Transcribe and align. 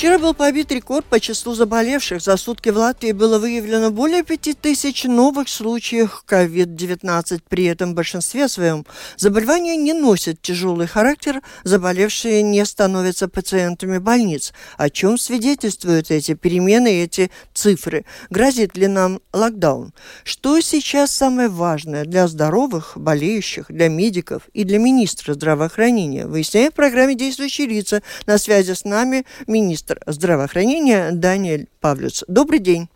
Вчера 0.00 0.18
был 0.18 0.32
побит 0.32 0.72
рекорд 0.72 1.04
по 1.04 1.20
числу 1.20 1.52
заболевших. 1.52 2.22
За 2.22 2.38
сутки 2.38 2.70
в 2.70 2.78
Латвии 2.78 3.12
было 3.12 3.38
выявлено 3.38 3.90
более 3.90 4.22
5000 4.22 5.04
новых 5.04 5.50
случаев 5.50 6.24
COVID-19. 6.26 7.42
При 7.46 7.66
этом 7.66 7.90
в 7.90 7.96
большинстве 7.96 8.48
своем 8.48 8.86
заболевания 9.18 9.76
не 9.76 9.92
носят 9.92 10.40
тяжелый 10.40 10.86
характер, 10.86 11.42
заболевшие 11.64 12.42
не 12.42 12.64
становятся 12.64 13.28
пациентами 13.28 13.98
больниц. 13.98 14.54
О 14.78 14.88
чем 14.88 15.18
свидетельствуют 15.18 16.10
эти 16.10 16.32
перемены, 16.32 17.02
эти 17.02 17.30
цифры? 17.52 18.06
Грозит 18.30 18.78
ли 18.78 18.86
нам 18.86 19.20
локдаун? 19.34 19.92
Что 20.24 20.58
сейчас 20.62 21.10
самое 21.10 21.50
важное 21.50 22.06
для 22.06 22.26
здоровых, 22.26 22.92
болеющих, 22.96 23.66
для 23.68 23.90
медиков 23.90 24.44
и 24.54 24.64
для 24.64 24.78
министра 24.78 25.34
здравоохранения? 25.34 26.26
Выясняем 26.26 26.72
в 26.72 26.74
программе 26.74 27.14
«Действующие 27.14 27.66
лица». 27.66 28.02
На 28.24 28.38
связи 28.38 28.72
с 28.72 28.86
нами 28.86 29.26
министр 29.46 29.89
министр 29.90 30.00
здравоохранения 30.06 31.10
Даниэль 31.12 31.68
Павлюц. 31.80 32.24
Добрый 32.28 32.60
день. 32.60 32.88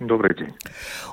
Добрый 0.00 0.36
день. 0.36 0.52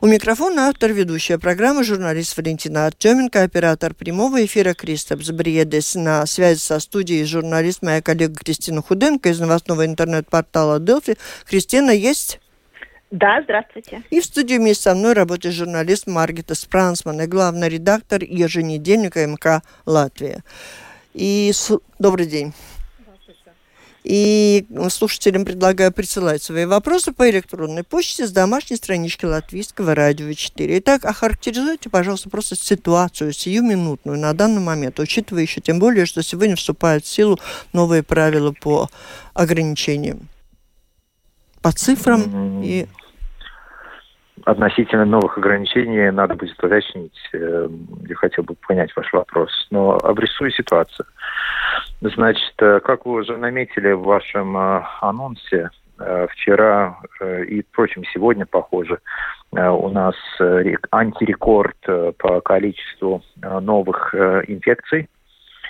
У 0.02 0.08
микрофона 0.08 0.70
автор 0.70 0.92
ведущая 0.92 1.38
программы, 1.38 1.84
журналист 1.84 2.36
Валентина 2.36 2.88
Артеменко, 2.88 3.44
оператор 3.44 3.94
прямого 3.94 4.44
эфира 4.44 4.74
Кристопс 4.74 5.30
Бриедес. 5.30 5.96
На 5.96 6.26
связи 6.26 6.60
со 6.60 6.80
студией 6.80 7.26
журналист 7.26 7.84
моя 7.84 8.02
коллега 8.02 8.36
Кристина 8.36 8.82
Худенко 8.82 9.30
из 9.30 9.40
новостного 9.40 9.86
интернет-портала 9.86 10.80
Делфи. 10.80 11.16
Кристина, 11.46 11.92
есть? 11.92 12.40
Да, 13.12 13.42
здравствуйте. 13.44 14.04
И 14.10 14.20
в 14.20 14.26
студии 14.26 14.56
вместе 14.56 14.84
со 14.84 14.96
мной 14.96 15.14
работает 15.14 15.54
журналист 15.54 16.08
Маргита 16.08 16.56
Спрансман 16.56 17.22
и 17.22 17.28
главный 17.28 17.70
редактор 17.70 18.24
еженедельника 18.24 19.28
МК 19.28 19.62
«Латвия». 19.86 20.44
И 21.14 21.52
с... 21.54 21.78
добрый 22.00 22.26
день. 22.26 22.54
И 24.04 24.66
слушателям 24.90 25.46
предлагаю 25.46 25.92
присылать 25.92 26.42
свои 26.42 26.66
вопросы 26.66 27.12
по 27.12 27.30
электронной 27.30 27.84
почте 27.84 28.26
с 28.26 28.32
домашней 28.32 28.78
странички 28.78 29.26
Латвийского 29.26 29.94
радио 29.94 30.34
4. 30.34 30.80
Итак, 30.80 31.06
охарактеризуйте, 31.06 31.90
пожалуйста, 31.90 32.30
просто 32.30 32.56
ситуацию 32.56 33.32
сиюминутную 33.32 34.18
на 34.18 34.34
данный 34.34 34.62
момент, 34.62 35.00
учитывая 35.00 35.44
еще 35.44 35.62
тем 35.62 35.78
более, 35.78 36.08
что 36.08 36.24
сегодня 36.24 36.56
вступают 36.56 37.06
в 37.06 37.10
силу 37.10 37.40
новые 37.74 38.02
правила 38.02 38.54
по 38.60 38.90
ограничениям. 39.36 40.30
По 41.62 41.72
цифрам 41.72 42.64
и 42.64 42.88
относительно 44.46 45.06
новых 45.06 45.38
ограничений 45.38 46.12
надо 46.12 46.36
будет 46.36 46.62
уточнить. 46.64 47.18
Э, 47.34 47.68
я 48.08 48.16
хотел 48.16 48.44
бы 48.44 48.56
понять 48.68 48.96
ваш 48.96 49.12
вопрос. 49.14 49.68
Но 49.72 49.98
обрисую 49.98 50.52
ситуацию. 50.52 51.06
Значит, 52.02 52.54
э, 52.60 52.80
как 52.80 53.06
вы 53.06 53.22
уже 53.22 53.38
наметили 53.38 53.92
в 53.92 54.04
вашем 54.04 54.58
э, 54.58 54.84
анонсе, 55.02 55.70
вчера 56.30 56.98
и, 57.48 57.62
впрочем, 57.62 58.04
сегодня, 58.12 58.48
похоже, 58.48 58.98
у 59.52 59.90
нас 59.90 60.16
антирекорд 60.90 61.78
по 62.18 62.42
количеству 62.42 63.22
новых 63.38 64.16
инфекций. 64.16 65.08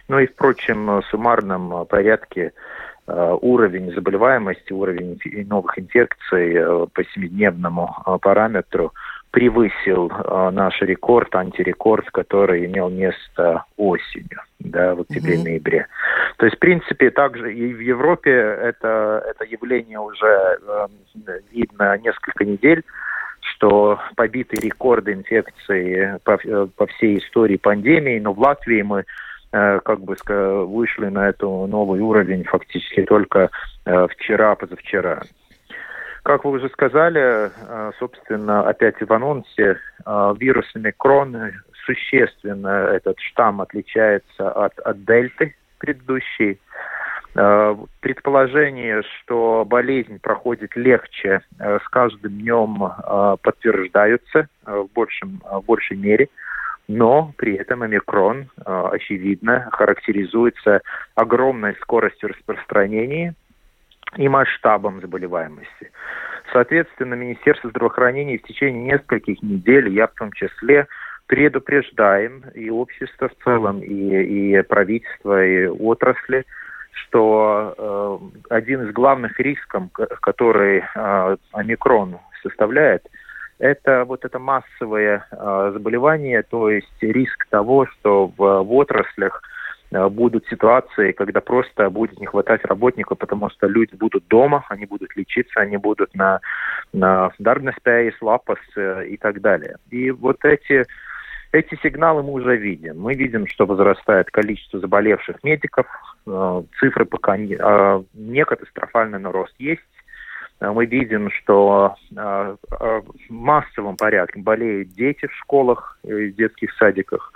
Ну 0.08 0.20
и, 0.20 0.28
впрочем, 0.28 1.02
в 1.02 1.04
суммарном 1.12 1.86
порядке 1.86 2.54
уровень 3.08 3.94
заболеваемости, 3.94 4.72
уровень 4.74 5.20
новых 5.48 5.78
инфекций 5.78 6.54
по 6.94 7.04
семидневному 7.14 8.20
параметру 8.22 8.94
превысил 9.32 10.12
э, 10.12 10.50
наш 10.52 10.80
рекорд, 10.82 11.34
антирекорд, 11.36 12.12
который 12.12 12.66
имел 12.66 12.90
место 12.90 13.64
осенью, 13.78 14.42
да, 14.60 14.94
в 14.94 15.02
октябре-ноябре. 15.02 15.80
Mm-hmm. 15.80 16.36
То 16.38 16.46
есть, 16.46 16.58
в 16.58 16.60
принципе, 16.60 17.10
также 17.10 17.54
и 17.54 17.74
в 17.74 17.80
Европе 17.80 18.32
это, 18.32 19.24
это 19.30 19.46
явление 19.46 20.00
уже 20.00 20.28
э, 20.28 20.88
видно 21.52 21.98
несколько 21.98 22.44
недель, 22.44 22.84
что 23.40 24.00
побиты 24.16 24.58
рекорды 24.58 25.14
инфекции 25.14 26.20
по, 26.26 26.38
по 26.76 26.88
всей 26.88 27.20
истории 27.20 27.58
пандемии, 27.58 28.20
но 28.20 28.34
в 28.34 28.40
Латвии 28.40 28.82
мы 28.82 29.00
э, 29.00 29.04
как 29.52 30.00
бы 30.00 30.16
вышли 30.66 31.08
на 31.08 31.30
эту 31.30 31.68
новый 31.68 32.00
уровень 32.00 32.44
фактически 32.44 33.04
только 33.04 33.50
э, 33.86 34.08
вчера, 34.08 34.56
позавчера. 34.56 35.22
Как 36.24 36.46
вы 36.46 36.52
уже 36.52 36.70
сказали, 36.70 37.50
э, 37.50 37.92
собственно, 37.98 38.68
опять 38.68 39.02
в 39.02 39.12
анонсе, 39.12 39.78
э, 40.06 40.34
вирус 40.38 40.68
омикрон 40.76 41.36
существенно 41.86 42.68
этот 42.68 43.20
штамм 43.20 43.62
отличается 43.62 44.52
от, 44.52 44.78
от 44.80 45.04
дельты 45.04 45.56
предыдущей. 45.80 46.60
Э, 47.34 47.76
предположение, 48.02 49.02
что 49.02 49.66
болезнь 49.66 50.20
проходит 50.20 50.76
легче, 50.76 51.42
с 51.58 51.90
каждым 51.90 52.34
днем 52.34 52.92
подтверждаются 53.42 54.48
в, 54.64 54.90
большем, 54.94 55.42
в 55.44 55.66
большей 55.66 55.98
мере. 55.98 56.30
Но 56.94 57.32
при 57.38 57.56
этом 57.56 57.84
омикрон, 57.84 58.50
очевидно, 58.66 59.70
характеризуется 59.72 60.82
огромной 61.16 61.74
скоростью 61.76 62.30
распространения 62.30 63.34
и 64.18 64.28
масштабом 64.28 65.00
заболеваемости. 65.00 65.92
Соответственно, 66.52 67.14
Министерство 67.14 67.70
здравоохранения 67.70 68.38
в 68.38 68.44
течение 68.44 68.84
нескольких 68.84 69.42
недель, 69.42 69.88
я 69.88 70.08
в 70.08 70.14
том 70.16 70.34
числе, 70.34 70.88
предупреждаем 71.28 72.44
и 72.54 72.70
общество 72.70 73.30
в 73.30 73.44
целом, 73.46 73.80
и, 73.80 74.58
и 74.58 74.62
правительство, 74.64 75.46
и 75.46 75.68
отрасли, 75.68 76.44
что 76.92 77.74
э, 78.50 78.54
один 78.54 78.82
из 78.86 78.94
главных 78.94 79.40
рисков, 79.40 79.84
который 79.94 80.84
э, 80.84 81.38
омикрон 81.54 82.18
составляет, 82.44 83.08
это 83.62 84.06
вот 84.06 84.26
это 84.26 84.40
массовое 84.40 85.26
э, 85.32 85.72
заболевание, 85.74 86.44
то 86.44 86.70
есть 86.70 87.02
риск 87.02 87.48
того, 87.50 87.86
что 87.86 88.28
в, 88.38 88.64
в 88.64 88.74
отраслях 88.74 89.42
Э, 89.92 90.08
будут 90.08 90.48
ситуации, 90.48 91.12
когда 91.12 91.42
просто 91.42 91.90
будет 91.90 92.20
не 92.20 92.26
хватать 92.26 92.64
работников, 92.66 93.18
потому 93.18 93.50
что 93.50 93.68
люди 93.68 93.94
будут 93.96 94.26
дома, 94.28 94.64
они 94.70 94.86
будут 94.86 95.16
лечиться, 95.16 95.60
они 95.60 95.78
будут 95.78 96.16
на, 96.16 96.40
на 96.94 97.32
дарбнеспējas 97.40 98.16
лапас 98.22 98.60
э, 98.78 99.08
и 99.08 99.18
так 99.18 99.42
далее. 99.42 99.76
И 99.90 100.12
вот 100.12 100.44
эти 100.46 100.86
эти 101.52 101.78
сигналы 101.84 102.24
мы 102.24 102.32
уже 102.32 102.56
видим. 102.56 103.02
Мы 103.02 103.14
видим, 103.14 103.46
что 103.48 103.66
возрастает 103.66 104.32
количество 104.32 104.80
заболевших 104.80 105.44
медиков. 105.44 105.86
Э, 106.26 106.64
цифры 106.80 107.04
пока 107.04 107.36
не, 107.36 107.58
не 108.14 108.46
катастрофальный, 108.46 109.20
но 109.20 109.34
рост 109.34 109.54
есть. 109.60 109.82
Мы 110.62 110.86
видим, 110.86 111.30
что 111.32 111.96
в 112.12 112.58
массовом 113.30 113.98
порядке 113.98 114.40
болеют 114.40 114.90
дети 114.90 115.26
в 115.26 115.36
школах 115.36 115.98
и 116.04 116.32
детских 116.32 116.72
садиках. 116.74 117.34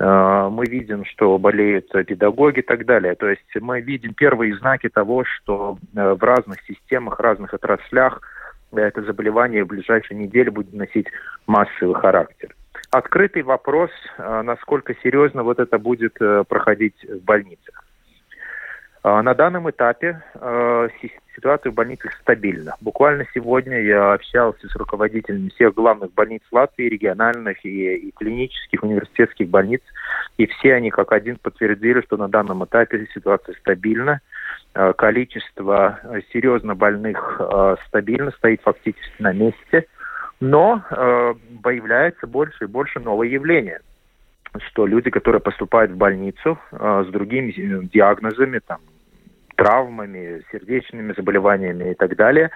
Э, 0.00 0.48
мы 0.50 0.64
видим, 0.64 1.04
что 1.04 1.38
болеют 1.38 1.90
педагоги 1.90 2.60
и 2.60 2.62
так 2.62 2.86
далее. 2.86 3.14
То 3.14 3.28
есть 3.28 3.54
мы 3.60 3.80
видим 3.80 4.14
первые 4.14 4.56
знаки 4.56 4.88
того, 4.88 5.24
что 5.24 5.78
э, 5.94 6.14
в 6.14 6.22
разных 6.24 6.62
системах, 6.62 7.20
разных 7.20 7.52
отраслях 7.52 8.20
это 8.72 9.02
заболевание 9.02 9.64
в 9.64 9.66
ближайшие 9.66 10.18
недели 10.18 10.48
будет 10.48 10.72
носить 10.72 11.06
массовый 11.46 12.00
характер. 12.00 12.54
Открытый 12.90 13.42
вопрос, 13.42 13.90
э, 14.16 14.42
насколько 14.42 14.94
серьезно 15.02 15.42
вот 15.42 15.58
это 15.58 15.78
будет 15.78 16.16
проходить 16.48 16.96
в 17.04 17.22
больницах. 17.22 17.84
На 19.02 19.34
данном 19.34 19.70
этапе 19.70 20.22
ситуация 21.34 21.72
в 21.72 21.74
больницах 21.74 22.12
стабильна. 22.20 22.74
Буквально 22.80 23.24
сегодня 23.32 23.80
я 23.80 24.12
общался 24.12 24.68
с 24.68 24.76
руководителями 24.76 25.48
всех 25.48 25.74
главных 25.74 26.12
больниц 26.12 26.42
Латвии, 26.50 26.88
региональных 26.88 27.64
и, 27.64 27.94
и 27.96 28.10
клинических 28.12 28.82
университетских 28.82 29.48
больниц, 29.48 29.80
и 30.36 30.46
все 30.46 30.74
они 30.74 30.90
как 30.90 31.12
один 31.12 31.36
подтвердили, 31.36 32.02
что 32.02 32.18
на 32.18 32.28
данном 32.28 32.64
этапе 32.64 33.06
ситуация 33.14 33.54
стабильна. 33.54 34.20
Э, 34.72 34.92
количество 34.92 35.98
э, 36.02 36.20
серьезно 36.32 36.74
больных 36.74 37.40
э, 37.40 37.76
стабильно, 37.88 38.30
стоит 38.32 38.60
фактически 38.62 39.20
на 39.20 39.32
месте, 39.32 39.86
но 40.40 40.82
появляется 41.62 42.26
больше 42.26 42.64
и 42.64 42.66
больше 42.66 42.98
новые 42.98 43.30
явления 43.32 43.80
что 44.68 44.86
люди, 44.86 45.10
которые 45.10 45.40
поступают 45.40 45.92
в 45.92 45.96
больницу 45.96 46.58
с 46.72 47.06
другими 47.08 47.52
диагнозами, 47.92 48.58
там, 48.58 48.80
травмами, 49.60 50.42
сердечными 50.50 51.12
заболеваниями 51.12 51.90
и 51.90 51.94
так 51.94 52.16
далее, 52.16 52.50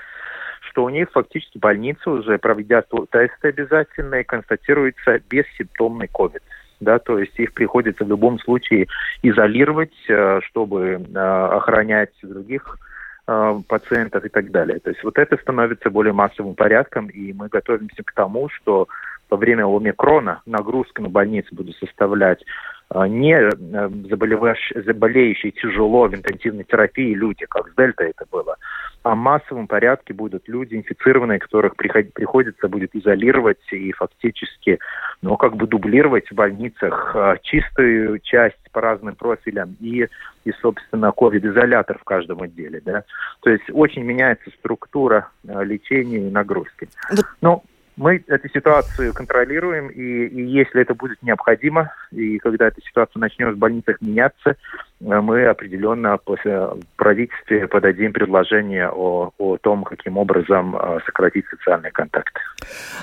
что 0.70 0.84
у 0.84 0.88
них 0.88 1.10
фактически 1.12 1.58
в 1.58 1.60
больнице 1.60 2.08
уже, 2.08 2.38
проведя 2.38 2.82
тесты 3.10 3.48
обязательные, 3.48 4.24
констатируется 4.24 5.20
бессимптомный 5.28 6.06
COVID. 6.06 6.40
да, 6.80 6.98
то 6.98 7.18
есть 7.18 7.38
их 7.38 7.52
приходится 7.52 8.06
в 8.06 8.08
любом 8.08 8.38
случае 8.38 8.86
изолировать, 9.22 9.92
э, 10.08 10.40
чтобы 10.48 10.80
э, 10.80 11.18
охранять 11.18 12.10
других 12.22 12.78
э, 13.26 13.60
пациентов 13.68 14.24
и 14.24 14.30
так 14.30 14.50
далее. 14.50 14.78
То 14.78 14.88
есть 14.88 15.04
вот 15.04 15.18
это 15.18 15.36
становится 15.36 15.90
более 15.90 16.14
массовым 16.14 16.54
порядком, 16.54 17.08
и 17.08 17.34
мы 17.34 17.48
готовимся 17.48 18.02
к 18.02 18.12
тому, 18.12 18.48
что 18.48 18.88
во 19.28 19.36
время 19.36 19.66
омикрона 19.66 20.40
нагрузка 20.46 21.02
на 21.02 21.10
больницы 21.10 21.54
будет 21.54 21.76
составлять 21.76 22.42
не 22.92 23.50
заболевающие, 24.08 24.82
заболеющие 24.82 25.52
тяжело 25.52 26.08
в 26.08 26.14
интенсивной 26.14 26.64
терапии 26.64 27.14
люди, 27.14 27.46
как 27.46 27.68
с 27.68 27.74
дельта 27.74 28.04
это 28.04 28.24
было, 28.30 28.56
а 29.04 29.14
в 29.14 29.18
массовом 29.18 29.66
порядке 29.66 30.14
будут 30.14 30.48
люди 30.48 30.76
инфицированные, 30.76 31.38
которых 31.38 31.76
приходится 31.76 32.68
будет 32.68 32.94
изолировать 32.94 33.60
и 33.70 33.92
фактически, 33.92 34.78
ну, 35.20 35.36
как 35.36 35.56
бы 35.56 35.66
дублировать 35.66 36.30
в 36.30 36.34
больницах 36.34 37.12
а, 37.14 37.36
чистую 37.42 38.18
часть 38.20 38.56
по 38.72 38.80
разным 38.80 39.14
профилям 39.14 39.76
и, 39.80 40.08
и 40.44 40.52
собственно, 40.62 41.12
ковид-изолятор 41.12 41.98
в 41.98 42.04
каждом 42.04 42.42
отделе, 42.42 42.80
да. 42.84 43.04
То 43.40 43.50
есть 43.50 43.64
очень 43.72 44.04
меняется 44.04 44.50
структура 44.58 45.28
а, 45.46 45.62
лечения 45.62 46.26
и 46.26 46.30
нагрузки. 46.30 46.88
Ну, 47.42 47.62
мы 47.96 48.24
эту 48.26 48.48
ситуацию 48.48 49.12
контролируем, 49.12 49.88
и, 49.88 50.26
и 50.26 50.42
если 50.46 50.82
это 50.82 50.94
будет 50.94 51.22
необходимо, 51.22 51.92
и 52.10 52.38
когда 52.38 52.68
эта 52.68 52.80
ситуация 52.82 53.20
начнет 53.20 53.54
в 53.54 53.58
больницах 53.58 54.00
меняться, 54.00 54.50
э, 54.50 54.54
мы 55.00 55.46
определенно 55.46 56.18
после 56.18 56.70
правительства 56.96 57.66
подадим 57.68 58.12
предложение 58.12 58.90
о, 58.90 59.30
о 59.38 59.56
том, 59.58 59.84
каким 59.84 60.16
образом 60.16 60.76
э, 60.76 60.98
сократить 61.06 61.46
социальные 61.48 61.92
контакты. 61.92 62.40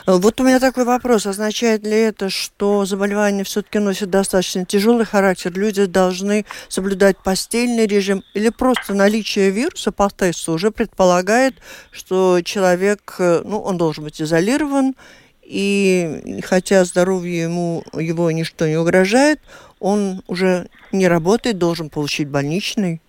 Вот 0.05 0.39
у 0.41 0.43
меня 0.43 0.59
такой 0.59 0.83
вопрос. 0.83 1.25
Означает 1.25 1.83
ли 1.83 1.97
это, 1.97 2.29
что 2.29 2.85
заболевание 2.85 3.43
все-таки 3.43 3.79
носит 3.79 4.09
достаточно 4.09 4.65
тяжелый 4.65 5.05
характер? 5.05 5.51
Люди 5.55 5.85
должны 5.85 6.45
соблюдать 6.67 7.17
постельный 7.23 7.87
режим 7.87 8.23
или 8.33 8.49
просто 8.49 8.93
наличие 8.93 9.51
вируса 9.51 9.91
по 9.91 10.09
тесту 10.09 10.53
уже 10.53 10.71
предполагает, 10.71 11.53
что 11.91 12.41
человек, 12.43 13.15
э, 13.19 13.41
ну, 13.45 13.61
он 13.61 13.77
должен 13.77 14.03
быть 14.03 14.21
изолирован, 14.21 14.80
изолирован, 14.81 14.95
и 15.43 16.41
хотя 16.43 16.83
здоровью 16.83 17.43
ему 17.43 17.83
его 17.93 18.31
ничто 18.31 18.67
не 18.67 18.77
угрожает, 18.77 19.39
он 19.79 20.21
уже 20.27 20.67
не 20.91 21.07
работает, 21.07 21.57
должен 21.57 21.89
получить 21.89 22.29
больничный. 22.29 23.01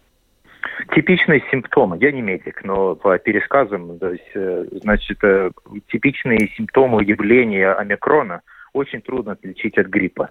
Типичные 0.94 1.42
симптомы, 1.50 1.98
я 2.00 2.12
не 2.12 2.22
медик, 2.22 2.64
но 2.64 2.94
по 2.94 3.18
пересказам, 3.18 3.98
то 3.98 4.10
есть, 4.10 4.30
э, 4.34 4.66
значит, 4.82 5.22
э, 5.22 5.50
типичные 5.88 6.50
симптомы 6.56 7.04
явления 7.04 7.72
омикрона 7.72 8.42
очень 8.72 9.00
трудно 9.00 9.32
отличить 9.32 9.78
от 9.78 9.86
гриппа. 9.86 10.30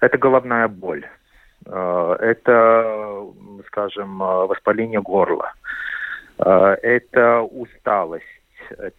Это 0.00 0.18
головная 0.18 0.68
боль, 0.68 1.06
э, 1.66 2.16
это, 2.20 3.24
скажем, 3.66 4.18
воспаление 4.18 5.00
горла, 5.00 5.52
это 6.38 7.42
усталость, 7.42 8.41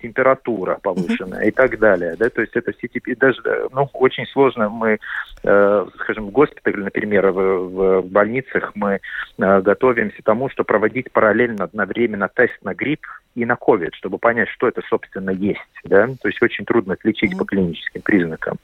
температура 0.01 0.79
повышенная 0.81 1.43
uh-huh. 1.43 1.47
и 1.47 1.51
так 1.51 1.79
далее. 1.79 2.15
Да? 2.17 2.29
То 2.29 2.41
есть 2.41 2.55
это 2.55 2.71
все 2.73 2.87
теперь 2.87 3.15
даже 3.17 3.41
ну, 3.71 3.89
очень 3.93 4.25
сложно. 4.27 4.69
Мы, 4.69 4.99
э, 5.43 5.85
скажем, 5.99 6.27
в 6.27 6.31
госпитале, 6.31 6.83
например, 6.83 7.31
в, 7.31 8.01
в, 8.01 8.05
больницах 8.05 8.71
мы 8.75 8.99
э, 9.37 9.61
готовимся 9.61 10.21
к 10.21 10.25
тому, 10.25 10.49
что 10.49 10.63
проводить 10.63 11.11
параллельно 11.11 11.65
одновременно 11.65 12.29
тест 12.33 12.57
на 12.63 12.73
грипп 12.73 13.05
и 13.35 13.45
на 13.45 13.53
COVID, 13.53 13.91
чтобы 13.93 14.17
понять, 14.17 14.49
что 14.49 14.67
это, 14.67 14.81
собственно, 14.89 15.31
есть. 15.31 15.59
Да? 15.83 16.07
То 16.21 16.27
есть 16.27 16.41
очень 16.41 16.65
трудно 16.65 16.93
отличить 16.93 17.33
uh-huh. 17.33 17.39
по 17.39 17.45
клиническим 17.45 18.01
признакам. 18.01 18.57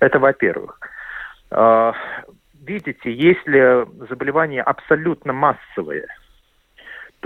Это 0.00 0.18
во-первых. 0.18 0.78
Э, 1.50 1.92
видите, 2.66 3.12
если 3.12 3.86
заболевание 4.08 4.62
абсолютно 4.62 5.32
массовое, 5.32 6.06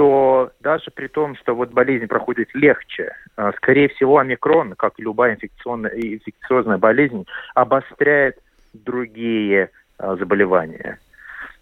то 0.00 0.50
даже 0.60 0.90
при 0.90 1.08
том, 1.08 1.36
что 1.36 1.54
вот 1.54 1.72
болезнь 1.72 2.06
проходит 2.06 2.48
легче, 2.54 3.12
а, 3.36 3.52
скорее 3.52 3.90
всего, 3.90 4.16
омикрон, 4.16 4.72
как 4.72 4.94
и 4.96 5.02
любая 5.02 5.34
инфекционная, 5.34 5.90
инфекциозная 5.90 6.78
болезнь, 6.78 7.26
обостряет 7.54 8.38
другие 8.72 9.68
а, 9.98 10.16
заболевания. 10.16 10.98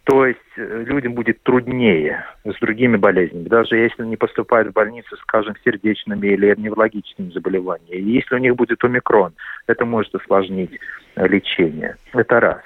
То 0.05 0.25
есть 0.25 0.39
э, 0.57 0.85
людям 0.87 1.15
будет 1.15 1.43
труднее 1.43 2.25
с 2.45 2.55
другими 2.61 2.97
болезнями, 2.97 3.49
даже 3.49 3.77
если 3.77 4.05
они 4.05 4.17
поступают 4.17 4.69
в 4.69 4.73
больницу, 4.73 5.17
скажем, 5.17 5.57
сердечными 5.65 6.29
или 6.29 6.55
неврологическими 6.57 7.31
заболеваниями. 7.31 7.97
И 7.97 8.13
если 8.13 8.37
у 8.37 8.39
них 8.39 8.55
будет 8.55 8.85
омикрон, 8.85 9.33
это 9.67 9.85
может 9.85 10.15
осложнить 10.15 10.79
э, 11.17 11.27
лечение. 11.27 11.97
Это 12.13 12.39
раз. 12.39 12.63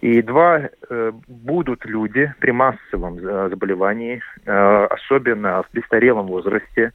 И 0.00 0.22
два, 0.22 0.60
э, 0.60 1.12
будут 1.26 1.84
люди 1.84 2.32
при 2.38 2.52
массовом 2.52 3.18
э, 3.18 3.48
заболевании, 3.48 4.22
э, 4.46 4.84
особенно 4.90 5.62
в 5.62 5.68
престарелом 5.70 6.26
возрасте, 6.26 6.92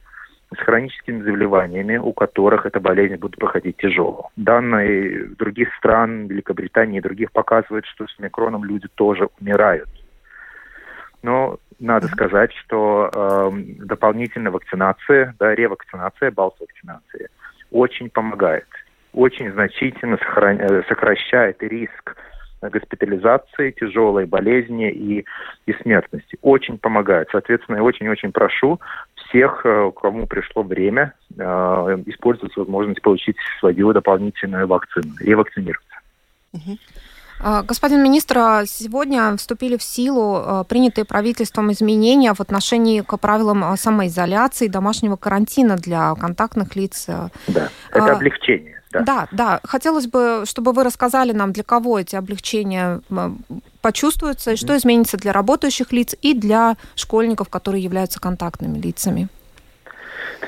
с 0.54 0.58
хроническими 0.58 1.22
заболеваниями, 1.22 1.96
у 1.96 2.12
которых 2.12 2.64
эта 2.64 2.80
болезнь 2.80 3.16
будет 3.16 3.36
проходить 3.36 3.76
тяжело. 3.76 4.30
Данные 4.36 5.26
других 5.38 5.74
стран, 5.74 6.28
Великобритании 6.28 6.98
и 6.98 7.02
других 7.02 7.32
показывают, 7.32 7.86
что 7.86 8.06
с 8.06 8.18
микроном 8.18 8.64
люди 8.64 8.88
тоже 8.94 9.28
умирают. 9.40 9.88
Но 11.22 11.58
надо 11.80 12.06
сказать, 12.08 12.52
что 12.54 13.10
э, 13.12 13.50
дополнительная 13.84 14.52
вакцинация, 14.52 15.34
да, 15.38 15.54
ревакцинация, 15.54 16.30
балс-вакцинация 16.30 17.28
очень 17.70 18.08
помогает, 18.08 18.68
очень 19.12 19.50
значительно 19.52 20.16
сокращает 20.88 21.62
риск 21.62 22.16
госпитализации, 22.70 23.70
тяжелой 23.72 24.26
болезни 24.26 24.90
и, 24.90 25.24
и 25.66 25.72
смертности. 25.82 26.38
Очень 26.42 26.78
помогает. 26.78 27.28
Соответственно, 27.32 27.76
я 27.76 27.82
очень-очень 27.82 28.32
прошу 28.32 28.80
всех, 29.14 29.62
э, 29.64 29.90
кому 30.00 30.26
пришло 30.26 30.62
время, 30.62 31.14
э, 31.36 31.42
использовать 32.06 32.56
возможность 32.56 33.02
получить 33.02 33.36
свою 33.58 33.92
дополнительную 33.92 34.66
вакцину 34.66 35.14
и 35.20 35.34
вакцинироваться. 35.34 35.94
А, 37.40 37.62
господин 37.62 38.02
министр, 38.02 38.38
а 38.38 38.66
сегодня 38.66 39.36
вступили 39.36 39.76
в 39.76 39.82
силу 39.82 40.36
а, 40.36 40.64
принятые 40.64 41.04
правительством 41.04 41.72
изменения 41.72 42.32
в 42.32 42.40
отношении 42.40 43.00
к 43.00 43.16
правилам 43.18 43.76
самоизоляции, 43.76 44.68
домашнего 44.68 45.16
карантина 45.16 45.76
для 45.76 46.14
контактных 46.14 46.76
лиц. 46.76 47.06
Да, 47.48 47.68
это 47.90 48.12
облегчение. 48.12 48.80
Да. 48.94 49.02
да, 49.02 49.28
да. 49.32 49.60
Хотелось 49.64 50.06
бы, 50.06 50.44
чтобы 50.46 50.72
вы 50.72 50.84
рассказали 50.84 51.32
нам, 51.32 51.52
для 51.52 51.64
кого 51.64 51.98
эти 51.98 52.16
облегчения 52.16 53.00
почувствуются, 53.82 54.52
и 54.52 54.56
что 54.56 54.76
изменится 54.76 55.16
для 55.16 55.32
работающих 55.32 55.92
лиц 55.92 56.14
и 56.22 56.34
для 56.34 56.76
школьников, 56.94 57.48
которые 57.48 57.82
являются 57.82 58.20
контактными 58.20 58.78
лицами. 58.78 59.28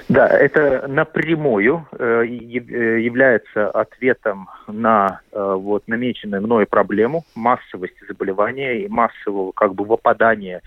Да, 0.08 0.28
это 0.28 0.86
напрямую 0.86 1.86
э, 1.92 2.24
э 2.24 3.00
является 3.00 3.70
ответом 3.70 4.48
на 4.68 5.20
э, 5.32 5.54
вот 5.58 5.88
намеченную 5.88 6.42
мной 6.42 6.66
проблему 6.66 7.24
массовости 7.34 8.04
заболевания 8.06 8.84
и 8.84 8.88
массового 8.88 9.52
как 9.52 9.74
бы 9.74 9.84
выпадания 9.84 10.62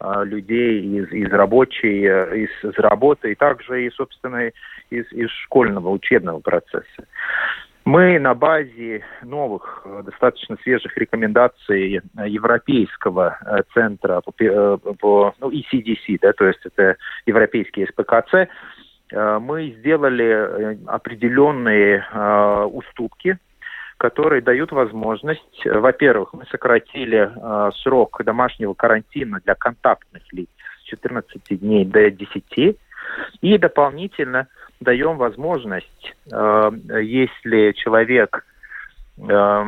людей 0.00 0.82
из, 0.82 1.12
из 1.12 1.32
рабочей, 1.32 2.04
э, 2.04 2.44
из, 2.44 2.64
из 2.64 2.78
работы 2.78 3.32
и 3.32 3.34
также 3.34 3.86
и, 3.86 3.90
собственно, 3.90 4.50
из, 4.90 5.10
из 5.12 5.30
школьного 5.44 5.88
учебного 5.90 6.40
процесса. 6.40 7.06
Мы 7.84 8.18
на 8.18 8.34
базе 8.34 9.04
новых, 9.22 9.82
э, 9.84 10.02
достаточно 10.04 10.56
свежих 10.62 10.96
рекомендаций 10.96 12.00
Европейского 12.26 13.38
э, 13.40 13.62
центра 13.72 14.20
по, 14.20 14.78
по 14.98 15.34
ну, 15.38 15.50
ECDC, 15.50 16.18
да, 16.20 16.32
то 16.32 16.46
есть 16.46 16.60
это 16.64 16.96
Европейский 17.26 17.86
СПКЦ, 17.86 18.48
мы 19.12 19.76
сделали 19.78 20.78
определенные 20.86 22.04
уступки, 22.66 23.38
которые 23.98 24.42
дают 24.42 24.72
возможность, 24.72 25.64
во-первых, 25.64 26.32
мы 26.32 26.44
сократили 26.46 27.30
срок 27.82 28.22
домашнего 28.24 28.74
карантина 28.74 29.40
для 29.44 29.54
контактных 29.54 30.22
лиц 30.32 30.48
с 30.80 30.84
14 30.84 31.60
дней 31.60 31.84
до 31.84 32.10
10, 32.10 32.76
и 33.40 33.58
дополнительно 33.58 34.48
даем 34.80 35.16
возможность, 35.16 36.14
э, 36.30 36.70
если 37.02 37.72
человек 37.72 38.44
э, 39.18 39.64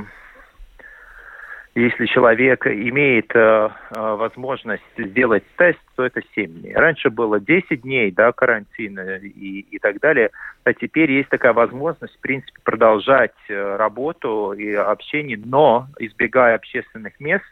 если 1.76 2.06
человек 2.06 2.66
имеет 2.66 3.30
э, 3.36 3.68
возможность 3.90 4.82
сделать 4.96 5.44
тест, 5.56 5.78
то 5.94 6.04
это 6.04 6.22
7 6.34 6.62
дней. 6.62 6.74
Раньше 6.74 7.10
было 7.10 7.38
10 7.38 7.82
дней 7.82 8.10
да, 8.10 8.32
карантина 8.32 9.16
и, 9.18 9.60
и 9.60 9.78
так 9.78 10.00
далее, 10.00 10.30
а 10.64 10.72
теперь 10.72 11.12
есть 11.12 11.28
такая 11.28 11.52
возможность, 11.52 12.16
в 12.16 12.20
принципе, 12.20 12.58
продолжать 12.64 13.34
работу 13.48 14.52
и 14.52 14.72
общение, 14.72 15.38
но 15.44 15.86
избегая 15.98 16.54
общественных 16.54 17.20
мест 17.20 17.44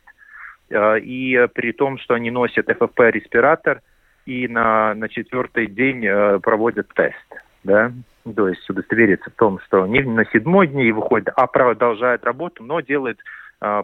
и 0.71 1.47
при 1.55 1.73
том, 1.73 1.99
что 1.99 2.15
они 2.15 2.31
носят 2.31 2.69
ФФП-респиратор 2.69 3.83
и 4.25 4.49
на, 4.49 4.95
на 4.95 5.09
четвертый 5.11 5.67
день 5.67 6.41
проводят 6.41 6.89
тест 6.95 7.45
да, 7.65 7.93
то 8.37 8.49
есть 8.49 8.69
удостовериться 8.71 9.31
в 9.31 9.35
том, 9.35 9.59
что 9.67 9.87
не 9.87 10.03
на 10.03 10.25
седьмой 10.27 10.69
день 10.69 10.93
выходит, 10.93 11.29
а 11.35 11.47
продолжает 11.47 12.25
работу, 12.25 12.63
но 12.63 12.81
делает 12.81 13.19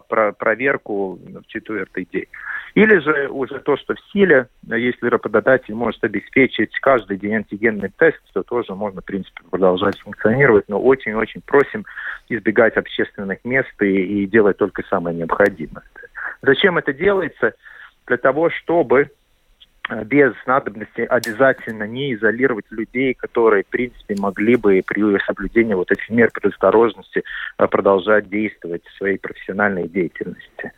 про 0.07 0.31
проверку 0.33 1.19
в 1.23 1.47
четвертый 1.47 2.07
день. 2.11 2.27
Или 2.73 2.99
же 2.99 3.27
уже 3.27 3.59
то, 3.59 3.75
что 3.77 3.95
в 3.95 3.99
силе, 4.11 4.47
если 4.65 5.07
работодатель 5.07 5.73
может 5.73 6.03
обеспечить 6.03 6.71
каждый 6.79 7.17
день 7.17 7.35
антигенный 7.35 7.91
тест, 7.97 8.21
то 8.33 8.43
тоже 8.43 8.75
можно, 8.75 9.01
в 9.01 9.05
принципе, 9.05 9.41
продолжать 9.49 9.99
функционировать, 9.99 10.65
но 10.69 10.81
очень-очень 10.81 11.41
просим 11.41 11.85
избегать 12.29 12.77
общественных 12.77 13.39
мест 13.43 13.73
и, 13.81 14.23
и 14.23 14.25
делать 14.25 14.57
только 14.57 14.83
самое 14.89 15.17
необходимое. 15.17 15.83
Зачем 16.41 16.77
это 16.77 16.93
делается? 16.93 17.53
Для 18.07 18.17
того, 18.17 18.49
чтобы 18.49 19.09
без 20.05 20.33
надобности 20.45 21.01
обязательно 21.01 21.83
не 21.83 22.13
изолировать 22.13 22.65
людей, 22.69 23.13
которые, 23.13 23.63
в 23.63 23.67
принципе, 23.67 24.15
могли 24.17 24.55
бы 24.55 24.81
при 24.85 25.19
соблюдении 25.25 25.73
вот 25.73 25.91
этих 25.91 26.09
мер 26.09 26.29
предосторожности 26.31 27.23
э, 27.57 27.67
продолжать 27.67 28.29
действовать 28.29 28.85
в 28.85 28.97
своей 28.97 29.17
профессиональной 29.17 29.87
деятельности. 29.87 30.71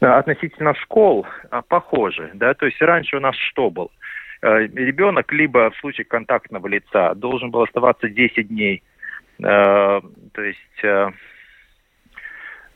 Э, 0.00 0.06
относительно 0.06 0.74
школ 0.74 1.26
похоже, 1.68 2.30
да, 2.34 2.54
то 2.54 2.66
есть 2.66 2.80
раньше 2.82 3.16
у 3.16 3.20
нас 3.20 3.36
что 3.36 3.70
было? 3.70 3.90
Ребенок 4.42 5.32
либо 5.32 5.70
в 5.70 5.76
случае 5.78 6.04
контактного 6.04 6.66
лица 6.66 7.14
должен 7.14 7.50
был 7.50 7.62
оставаться 7.62 8.10
10 8.10 8.48
дней, 8.48 8.82
то 9.38 10.02
есть 10.36 11.14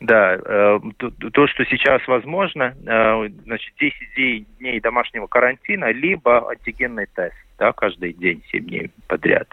да, 0.01 0.37
э, 0.37 0.79
то, 0.97 1.11
то, 1.11 1.47
что 1.49 1.65
сейчас 1.65 2.07
возможно, 2.07 2.75
э, 2.87 3.29
значит, 3.45 3.75
10 3.81 4.59
дней 4.59 4.81
домашнего 4.81 5.27
карантина, 5.27 5.91
либо 5.91 6.51
антигенный 6.51 7.07
тест, 7.15 7.35
да, 7.59 7.73
каждый 7.73 8.13
день, 8.13 8.43
7 8.51 8.65
дней 8.65 8.91
подряд. 9.09 9.49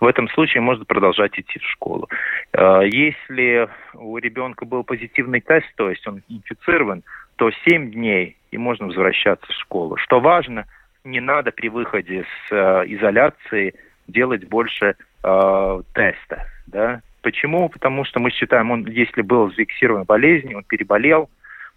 В 0.00 0.06
этом 0.06 0.28
случае 0.28 0.60
можно 0.60 0.84
продолжать 0.84 1.38
идти 1.38 1.58
в 1.58 1.64
школу. 1.64 2.08
Э, 2.52 2.82
если 2.84 3.68
у 3.94 4.18
ребенка 4.18 4.64
был 4.64 4.84
позитивный 4.84 5.40
тест, 5.40 5.66
то 5.76 5.90
есть 5.90 6.06
он 6.06 6.22
инфицирован, 6.28 7.02
то 7.36 7.50
7 7.66 7.90
дней 7.90 8.36
и 8.52 8.58
можно 8.58 8.86
возвращаться 8.86 9.46
в 9.52 9.56
школу. 9.56 9.96
Что 9.96 10.20
важно, 10.20 10.66
не 11.02 11.20
надо 11.20 11.50
при 11.50 11.68
выходе 11.68 12.24
с 12.48 12.52
изоляции 12.86 13.74
делать 14.06 14.46
больше 14.46 14.94
теста, 15.22 16.46
да, 16.66 17.00
Почему? 17.22 17.68
Потому 17.68 18.04
что 18.04 18.20
мы 18.20 18.30
считаем, 18.30 18.70
он, 18.70 18.86
если 18.86 19.22
был 19.22 19.48
зафиксирован 19.50 20.04
болезнь, 20.04 20.54
он 20.54 20.64
переболел, 20.64 21.30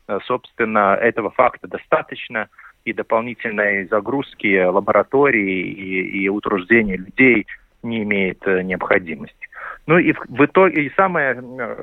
э, 0.07 0.19
собственно, 0.25 0.95
этого 0.95 1.29
факта 1.29 1.67
достаточно, 1.67 2.49
и 2.83 2.93
дополнительной 2.93 3.85
загрузки 3.85 4.63
лаборатории 4.63 5.61
и, 5.61 6.23
и 6.23 6.29
утруждения 6.29 6.97
людей 6.97 7.47
не 7.83 8.03
имеет 8.03 8.45
э, 8.47 8.61
необходимости. 8.61 9.47
Ну 9.87 9.99
и 9.99 10.13
в, 10.13 10.19
в 10.29 10.45
итоге, 10.45 10.85
и 10.85 10.93
самое 10.95 11.31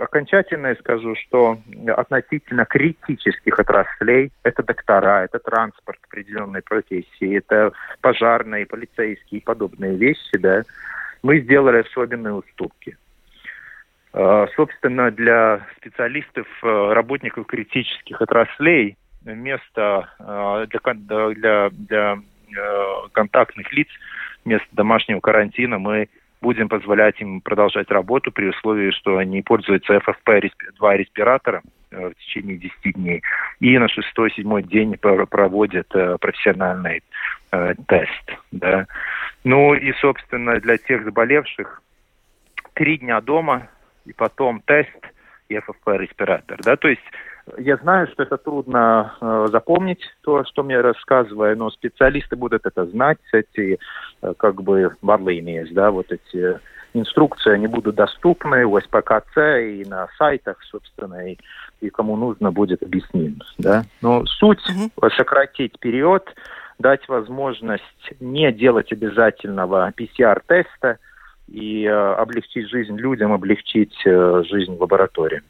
окончательное 0.03 0.75
скажу, 0.77 1.15
что 1.15 1.59
относительно 1.97 2.65
критических 2.65 3.59
отраслей, 3.59 4.33
это 4.43 4.63
доктора, 4.65 5.25
это 5.25 5.39
транспорт 5.39 5.99
определенной 6.09 6.63
профессии, 6.63 7.37
это 7.37 7.73
пожарные, 8.01 8.67
полицейские 8.67 9.41
и 9.41 9.45
подобные 9.45 9.97
вещи, 9.97 10.37
да, 10.39 10.63
мы 11.23 11.41
сделали 11.41 11.85
особенные 11.89 12.35
уступки. 12.35 12.97
Э, 14.15 14.47
собственно, 14.57 15.11
для 15.11 15.67
специалистов, 15.79 16.47
э, 16.63 16.93
работников 16.93 17.47
критических 17.47 18.21
отраслей 18.21 18.97
место 19.25 20.11
э, 20.19 20.67
для, 20.69 21.31
для, 21.31 21.71
для 21.71 22.19
контактных 23.13 23.73
лиц, 23.73 23.89
место 24.45 24.67
домашнего 24.73 25.21
карантина 25.21 25.79
мы 25.79 26.09
будем 26.43 26.69
позволять 26.69 27.19
им 27.21 27.41
продолжать 27.41 27.91
работу 27.91 28.33
при 28.33 28.49
условии, 28.49 28.91
что 28.91 29.17
они 29.17 29.41
пользуются 29.43 29.95
FFP2 29.95 30.97
респиратора 30.97 31.63
в 31.91 32.15
течение 32.15 32.57
10 32.57 32.95
дней 32.95 33.23
и 33.61 33.79
на 33.79 33.89
шестой-седьмой 33.89 34.63
день 34.65 34.97
проводят 34.99 35.89
профессиональный 35.89 37.03
тест. 37.87 38.39
Да. 38.51 38.87
Ну 39.45 39.75
и, 39.75 39.93
собственно, 40.01 40.59
для 40.59 40.79
тех 40.79 41.05
заболевших 41.05 41.81
три 42.75 42.99
дня 42.99 43.21
дома 43.21 43.69
и 44.05 44.13
потом 44.13 44.63
тест 44.63 44.91
и 45.49 45.59
ФФП-респиратор. 45.59 46.59
Да? 46.65 46.77
То 46.77 46.89
есть 46.89 47.03
я 47.59 47.77
знаю, 47.77 48.07
что 48.13 48.23
это 48.23 48.37
трудно 48.37 49.15
э, 49.21 49.49
запомнить, 49.51 50.03
то, 50.23 50.45
что 50.45 50.63
мне 50.63 50.81
рассказываю, 50.81 51.57
но 51.57 51.71
специалисты 51.71 52.37
будут 52.37 52.65
это 52.67 52.87
знать, 52.87 53.19
эти 53.33 53.79
э, 54.23 54.35
как 54.37 54.63
бы 54.63 54.95
варлинии, 55.03 55.67
да, 55.73 55.91
вот 55.91 56.07
эти 56.11 56.61
инструкции, 56.95 57.53
они 57.53 57.67
будут 57.67 57.97
доступны 57.97 58.65
у 58.65 58.79
СПКЦ 58.79 59.37
и 59.61 59.85
на 59.89 60.09
сайтах, 60.19 60.59
собственно, 60.71 61.31
и, 61.31 61.39
и 61.81 61.91
кому 61.91 62.17
нужно 62.17 62.53
будет 62.53 62.83
объяснить. 62.83 63.39
Да? 63.59 63.85
Но 64.03 64.25
суть 64.27 64.61
mm-hmm. 64.71 65.11
сократить 65.17 65.79
период, 65.81 66.29
дать 66.79 67.09
возможность 67.09 68.13
не 68.21 68.53
делать 68.53 68.93
обязательного 68.93 69.93
PCR-теста– 69.97 70.99
и 71.53 71.85
э, 71.85 71.91
облегчить 71.91 72.69
жизнь 72.69 72.97
людям, 72.97 73.33
облегчить 73.33 73.95
э, 74.07 74.43
жизнь 74.49 74.75
в 74.77 74.81
лаборатории. 74.81 75.43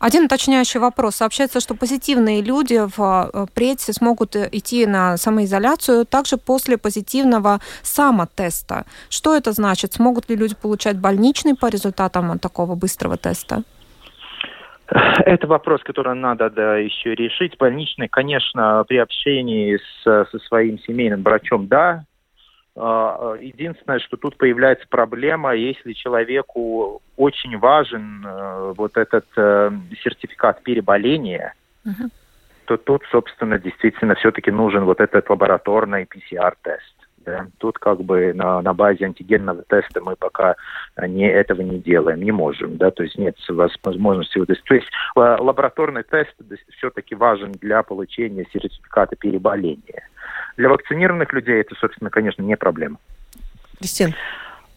Один 0.00 0.24
уточняющий 0.24 0.80
вопрос. 0.80 1.16
Сообщается, 1.16 1.60
что 1.60 1.76
позитивные 1.76 2.42
люди 2.42 2.80
в 2.96 3.30
э, 3.32 3.46
прессе 3.54 3.92
смогут 3.92 4.34
идти 4.34 4.84
на 4.84 5.16
самоизоляцию 5.16 6.06
также 6.06 6.38
после 6.38 6.76
позитивного 6.76 7.60
самотеста. 7.82 8.84
Что 9.08 9.36
это 9.36 9.52
значит? 9.52 9.92
Смогут 9.92 10.28
ли 10.28 10.34
люди 10.34 10.56
получать 10.60 10.98
больничный 10.98 11.54
по 11.54 11.66
результатам 11.68 12.38
такого 12.40 12.74
быстрого 12.74 13.16
теста? 13.16 13.62
Это 14.88 15.46
вопрос, 15.46 15.82
который 15.84 16.16
надо 16.16 16.50
да, 16.50 16.76
еще 16.76 17.14
решить. 17.14 17.56
Больничный, 17.56 18.08
конечно, 18.08 18.84
при 18.88 18.98
общении 18.98 19.76
с, 19.78 20.02
со 20.30 20.38
своим 20.48 20.80
семейным 20.80 21.22
врачом, 21.22 21.68
да, 21.68 22.04
единственное, 22.74 23.98
что 23.98 24.16
тут 24.16 24.36
появляется 24.38 24.86
проблема, 24.88 25.54
если 25.54 25.92
человеку 25.92 27.02
очень 27.16 27.58
важен 27.58 28.24
э, 28.24 28.72
вот 28.76 28.96
этот 28.96 29.26
э, 29.36 29.70
сертификат 30.02 30.62
переболения, 30.62 31.54
uh-huh. 31.86 32.10
то 32.64 32.78
тут, 32.78 33.02
собственно, 33.10 33.58
действительно 33.58 34.14
все-таки 34.14 34.50
нужен 34.50 34.84
вот 34.84 35.00
этот 35.00 35.28
лабораторный 35.28 36.04
PCR-тест. 36.04 37.01
Да? 37.24 37.46
Тут 37.58 37.78
как 37.78 38.02
бы 38.02 38.32
на, 38.34 38.60
на 38.62 38.74
базе 38.74 39.04
антигенного 39.06 39.62
теста 39.62 40.00
мы 40.00 40.16
пока 40.16 40.56
не, 40.96 41.28
этого 41.28 41.62
не 41.62 41.78
делаем, 41.78 42.22
не 42.22 42.32
можем, 42.32 42.76
да, 42.76 42.90
то 42.90 43.02
есть 43.02 43.16
нет 43.16 43.36
возможности. 43.48 44.44
То 44.44 44.74
есть 44.74 44.88
лабораторный 45.14 46.02
тест 46.02 46.34
все-таки 46.76 47.14
важен 47.14 47.52
для 47.52 47.82
получения 47.82 48.46
сертификата 48.52 49.16
переболения. 49.16 50.08
Для 50.56 50.68
вакцинированных 50.68 51.32
людей 51.32 51.60
это, 51.60 51.74
собственно, 51.76 52.10
конечно, 52.10 52.42
не 52.42 52.56
проблема. 52.56 52.98
Кристина. 53.78 54.14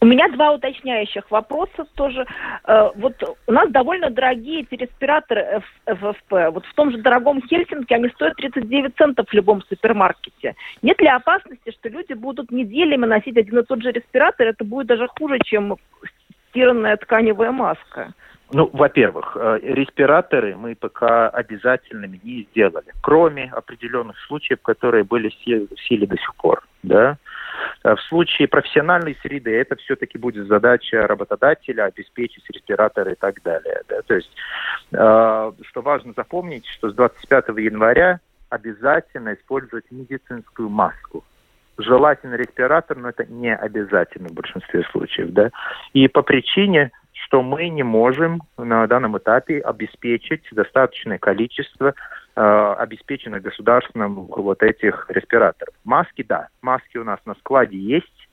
У 0.06 0.08
меня 0.08 0.28
два 0.28 0.52
уточняющих 0.52 1.28
вопроса 1.32 1.84
тоже. 1.96 2.24
Э, 2.64 2.90
вот 2.94 3.14
у 3.48 3.52
нас 3.52 3.68
довольно 3.70 4.08
дорогие 4.08 4.60
эти 4.60 4.80
респираторы 4.80 5.60
ФФП. 5.84 6.30
Вот 6.52 6.64
в 6.64 6.74
том 6.74 6.92
же 6.92 6.98
дорогом 6.98 7.42
Хельсинки 7.42 7.92
они 7.92 8.08
стоят 8.10 8.36
39 8.36 8.94
центов 8.94 9.26
в 9.28 9.32
любом 9.32 9.62
супермаркете. 9.62 10.54
Нет 10.80 11.00
ли 11.00 11.08
опасности, 11.08 11.72
что 11.72 11.88
люди 11.88 12.12
будут 12.12 12.52
неделями 12.52 13.04
носить 13.04 13.36
один 13.36 13.58
и 13.58 13.64
тот 13.64 13.82
же 13.82 13.90
респиратор? 13.90 14.46
Это 14.46 14.62
будет 14.62 14.86
даже 14.86 15.08
хуже, 15.08 15.40
чем 15.44 15.76
стиранная 16.50 16.96
тканевая 16.98 17.50
маска. 17.50 18.14
Ну, 18.52 18.70
во-первых, 18.72 19.36
э, 19.36 19.58
респираторы 19.60 20.54
мы 20.54 20.76
пока 20.76 21.28
обязательными 21.30 22.20
не 22.22 22.46
сделали, 22.52 22.92
кроме 23.02 23.50
определенных 23.52 24.16
случаев, 24.28 24.62
которые 24.62 25.02
были 25.02 25.30
в 25.30 25.80
силе 25.80 26.06
до 26.06 26.16
сих 26.16 26.32
пор. 26.36 26.62
Да? 26.86 27.18
А 27.82 27.96
в 27.96 28.00
случае 28.02 28.48
профессиональной 28.48 29.16
среды 29.22 29.54
это 29.54 29.76
все-таки 29.76 30.18
будет 30.18 30.46
задача 30.46 31.06
работодателя 31.06 31.84
обеспечить 31.84 32.44
респираторы 32.50 33.12
и 33.12 33.16
так 33.16 33.42
далее. 33.42 33.82
Да? 33.88 34.02
То 34.02 34.14
есть, 34.14 34.30
э, 34.92 35.52
что 35.62 35.82
важно 35.82 36.12
запомнить, 36.16 36.66
что 36.66 36.90
с 36.90 36.94
25 36.94 37.48
января 37.58 38.20
обязательно 38.48 39.34
использовать 39.34 39.84
медицинскую 39.90 40.68
маску. 40.68 41.24
Желательно 41.78 42.36
респиратор, 42.36 42.96
но 42.96 43.10
это 43.10 43.26
не 43.26 43.54
обязательно 43.54 44.28
в 44.28 44.32
большинстве 44.32 44.82
случаев. 44.92 45.30
Да? 45.30 45.50
И 45.92 46.08
по 46.08 46.22
причине 46.22 46.90
что 47.24 47.42
мы 47.42 47.68
не 47.70 47.82
можем 47.82 48.42
на 48.56 48.86
данном 48.86 49.16
этапе 49.18 49.58
обеспечить 49.60 50.42
достаточное 50.52 51.18
количество 51.18 51.94
э, 52.36 52.74
обеспеченных 52.78 53.42
государственным 53.42 54.26
вот 54.26 54.62
этих 54.62 55.06
респираторов. 55.08 55.74
Маски, 55.84 56.22
да, 56.22 56.48
маски 56.62 56.98
у 56.98 57.04
нас 57.04 57.18
на 57.24 57.34
складе 57.36 57.78
есть, 57.78 58.28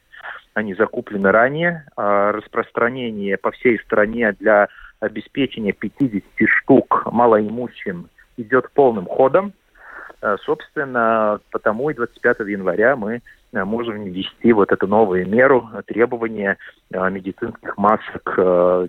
они 0.53 0.73
закуплены 0.75 1.31
ранее. 1.31 1.85
А 1.95 2.31
распространение 2.31 3.37
по 3.37 3.51
всей 3.51 3.79
стране 3.79 4.33
для 4.33 4.67
обеспечения 4.99 5.73
50 5.73 6.23
штук 6.47 7.03
малоимущим 7.11 8.09
идет 8.37 8.71
полным 8.71 9.05
ходом. 9.05 9.53
Э, 10.21 10.37
собственно, 10.43 11.39
потому 11.51 11.89
и 11.89 11.93
25 11.93 12.39
января 12.41 12.95
мы 12.95 13.21
можем 13.51 14.03
ввести 14.03 14.51
вот 14.51 14.71
эту 14.71 14.87
новую 14.87 15.29
меру 15.29 15.69
требования 15.85 16.57
медицинских 16.89 17.77
масок 17.77 18.33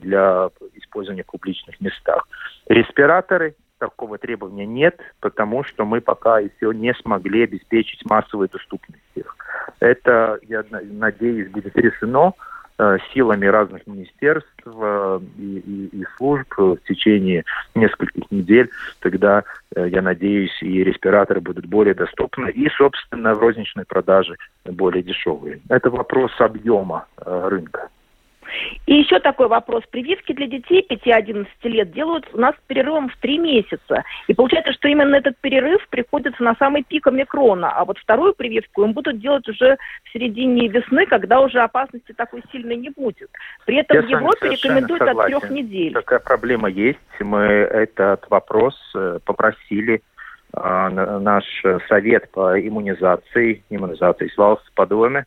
для 0.01 0.49
использования 0.73 1.23
в 1.23 1.27
публичных 1.27 1.79
местах. 1.83 2.27
Респираторы 2.67 3.57
такого 3.79 4.19
требования 4.19 4.67
нет, 4.67 5.01
потому 5.21 5.65
что 5.65 5.85
мы 5.85 6.01
пока 6.01 6.39
еще 6.39 6.73
не 6.75 6.95
смогли 6.95 7.45
обеспечить 7.45 8.05
массовую 8.05 8.49
доступность 8.49 9.03
их. 9.15 9.37
Это, 9.81 10.39
я 10.49 10.65
надеюсь, 10.71 11.51
будет 11.51 11.77
решено 11.77 12.35
Э, 12.77 12.99
силами 13.13 13.47
разных 13.47 13.87
министерств 13.87 14.51
э, 14.67 15.21
и, 15.39 15.59
и, 15.59 16.01
и 16.01 16.05
служб 16.17 16.53
в 16.59 16.79
течение 16.89 17.45
нескольких 17.77 18.29
недель. 18.33 18.69
Тогда, 18.99 19.45
э, 19.77 19.87
я 19.89 20.03
надеюсь, 20.03 20.61
и 20.61 20.83
респираторы 20.83 21.41
будут 21.41 21.67
более 21.67 21.95
доступны, 21.95 22.51
и, 22.51 22.69
собственно, 22.71 23.37
в 23.37 23.39
розничной 23.39 23.85
продаже 23.85 24.35
более 24.65 25.05
дешевые. 25.05 25.61
Это 25.69 25.89
вопрос 25.89 26.33
объема 26.41 27.07
рынка. 27.25 27.91
И 28.87 28.95
еще 28.95 29.19
такой 29.19 29.49
вопрос. 29.49 29.83
Прививки 29.91 30.33
для 30.33 30.47
детей 30.47 30.87
5-11 30.89 31.47
лет 31.65 31.93
делают 31.93 32.27
у 32.33 32.39
нас 32.39 32.55
с 32.55 32.67
перерывом 32.67 33.09
в 33.09 33.17
3 33.17 33.39
месяца. 33.39 34.05
И 34.27 34.35
получается, 34.35 34.73
что 34.73 34.89
именно 34.89 35.17
этот 35.17 35.37
перерыв 35.39 35.87
приходится 35.89 36.43
на 36.43 36.55
самый 36.57 36.83
пик 36.83 37.07
омикрона. 37.07 37.73
А 37.73 37.85
вот 37.85 37.99
вторую 37.99 38.35
прививку 38.35 38.85
им 38.85 38.93
будут 38.93 39.21
делать 39.21 39.49
уже 39.49 39.77
в 40.05 40.13
середине 40.13 40.69
весны, 40.69 41.07
когда 41.07 41.41
уже 41.41 41.61
опасности 41.61 42.13
такой 42.13 42.43
сильной 42.53 42.77
не 42.77 42.91
будет. 42.91 43.31
При 43.65 43.77
этом 43.77 43.97
Я 43.97 44.03
в 44.03 44.09
Европе 44.09 44.51
рекомендуют 44.51 45.03
согласен. 45.03 45.35
от 45.35 45.41
трех 45.41 45.51
недель. 45.51 45.93
Такая 45.93 46.21
проблема 46.21 46.69
есть. 46.69 46.99
Мы 47.21 47.39
этот 47.39 48.29
вопрос 48.31 48.75
э, 48.95 49.19
попросили 49.25 50.03
а, 50.53 50.91
наш 50.91 51.45
совет 51.89 52.31
по 52.31 52.61
иммунизации, 52.61 53.65
иммунизации 53.71 54.29
Свалс 54.29 54.61
по 54.75 54.87
доме 54.87 55.25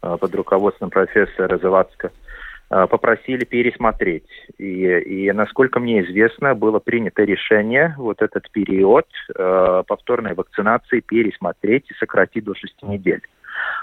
под 0.00 0.34
руководством 0.34 0.90
профессора 0.90 1.58
Завадска 1.58 2.10
Э, 2.10 2.51
попросили 2.86 3.44
пересмотреть. 3.44 4.24
И, 4.58 4.86
и, 4.86 5.32
насколько 5.32 5.78
мне 5.78 6.02
известно, 6.02 6.54
было 6.54 6.78
принято 6.78 7.22
решение 7.22 7.94
вот 7.98 8.22
этот 8.22 8.50
период 8.50 9.06
э, 9.34 9.82
повторной 9.86 10.34
вакцинации 10.34 11.00
пересмотреть 11.00 11.90
и 11.90 11.94
сократить 11.94 12.44
до 12.44 12.54
6 12.54 12.82
недель. 12.84 13.20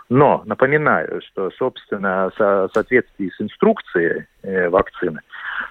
Но 0.09 0.41
напоминаю, 0.45 1.21
что, 1.21 1.51
собственно, 1.51 2.31
в 2.35 2.69
соответствии 2.73 3.29
с 3.29 3.39
инструкцией 3.39 4.25
э, 4.41 4.69
вакцины 4.69 5.21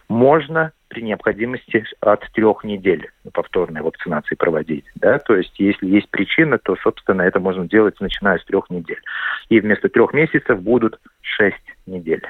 можно 0.09 0.73
при 0.89 1.03
необходимости 1.03 1.85
от 2.01 2.21
трех 2.33 2.65
недель 2.65 3.11
повторной 3.33 3.83
вакцинации 3.83 4.37
проводить. 4.37 4.85
Да? 4.95 5.19
То 5.19 5.37
есть, 5.37 5.59
если 5.59 5.87
есть 5.87 6.09
причина, 6.11 6.59
то, 6.59 6.77
собственно, 6.77 7.23
это 7.23 7.41
можно 7.41 7.67
делать 7.67 8.01
начиная 8.01 8.39
с 8.39 8.45
трех 8.45 8.71
недель. 8.71 9.01
И 9.49 9.61
вместо 9.61 9.89
трех 9.89 10.13
месяцев 10.13 10.61
будут 10.61 10.99
шесть 11.21 11.57
недель. 11.87 12.23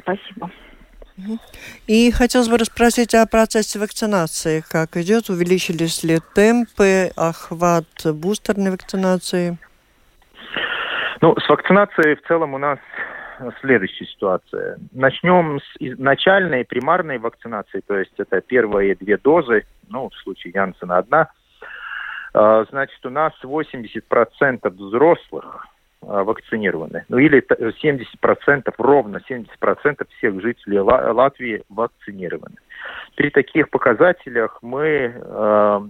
Спасибо. 0.00 0.50
И 1.86 2.10
хотелось 2.10 2.48
бы 2.48 2.58
расспросить 2.58 3.14
о 3.14 3.26
процессе 3.26 3.78
вакцинации. 3.78 4.62
Как 4.68 4.96
идет? 4.96 5.30
Увеличились 5.30 6.04
ли 6.04 6.18
темпы, 6.34 7.10
охват 7.16 7.86
бустерной 8.04 8.70
вакцинации? 8.70 9.56
Ну, 11.22 11.34
с 11.38 11.48
вакцинацией 11.48 12.16
в 12.16 12.22
целом 12.28 12.52
у 12.52 12.58
нас 12.58 12.78
следующая 13.60 14.06
ситуация. 14.06 14.78
Начнем 14.92 15.58
с 15.60 15.98
начальной 15.98 16.64
примарной 16.64 17.18
вакцинации, 17.18 17.80
то 17.86 17.96
есть 17.96 18.12
это 18.18 18.40
первые 18.40 18.94
две 18.94 19.16
дозы, 19.16 19.64
ну, 19.88 20.10
в 20.10 20.14
случае 20.22 20.52
Янсена 20.54 20.98
одна. 20.98 21.30
А, 22.34 22.64
значит, 22.70 23.04
у 23.04 23.10
нас 23.10 23.32
80% 23.42 24.68
взрослых 24.68 25.66
вакцинированы. 26.06 27.04
Ну 27.08 27.18
или 27.18 27.42
70%, 27.42 28.74
ровно 28.78 29.20
70% 29.28 30.06
всех 30.16 30.40
жителей 30.40 30.78
Латвии 30.78 31.62
вакцинированы. 31.68 32.56
При 33.16 33.30
таких 33.30 33.70
показателях 33.70 34.58
мы 34.62 35.14
э, 35.14 35.80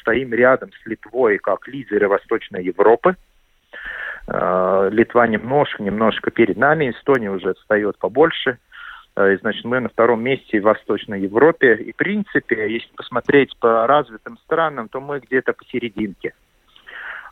стоим 0.00 0.34
рядом 0.34 0.70
с 0.72 0.86
Литвой 0.86 1.38
как 1.38 1.68
лидеры 1.68 2.08
Восточной 2.08 2.64
Европы. 2.64 3.16
Э, 4.26 4.88
Литва 4.90 5.26
немножко, 5.26 5.82
немножко 5.82 6.30
перед 6.30 6.56
нами, 6.56 6.90
Эстония 6.90 7.30
уже 7.30 7.50
отстает 7.50 7.98
побольше. 7.98 8.58
Э, 9.14 9.36
значит, 9.40 9.64
мы 9.64 9.80
на 9.80 9.88
втором 9.88 10.22
месте 10.22 10.60
в 10.60 10.64
Восточной 10.64 11.20
Европе. 11.20 11.74
И, 11.74 11.92
в 11.92 11.96
принципе, 11.96 12.72
если 12.72 12.90
посмотреть 12.96 13.56
по 13.58 13.86
развитым 13.86 14.36
странам, 14.38 14.88
то 14.88 15.00
мы 15.00 15.20
где-то 15.20 15.52
посерединке 15.52 16.34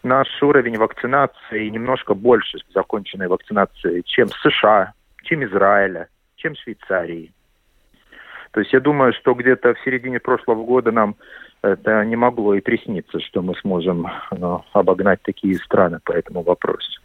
наш 0.02 0.28
уровень 0.42 0.78
вакцинации 0.78 1.68
немножко 1.68 2.14
больше 2.14 2.58
законченной 2.74 3.28
вакцинации, 3.28 4.02
чем 4.02 4.28
США, 4.28 4.92
чем 5.22 5.44
Израиля, 5.44 6.08
чем 6.36 6.54
Швейцарии. 6.54 7.32
То 8.52 8.60
есть 8.60 8.72
я 8.72 8.80
думаю, 8.80 9.12
что 9.12 9.34
где-то 9.34 9.74
в 9.74 9.80
середине 9.84 10.18
прошлого 10.18 10.64
года 10.64 10.90
нам 10.90 11.16
это 11.62 12.04
не 12.04 12.16
могло 12.16 12.54
и 12.54 12.60
присниться, 12.60 13.20
что 13.20 13.42
мы 13.42 13.54
сможем 13.56 14.06
ну, 14.36 14.64
обогнать 14.72 15.22
такие 15.22 15.56
страны 15.56 16.00
по 16.04 16.12
этому 16.12 16.42
вопросу. 16.42 17.00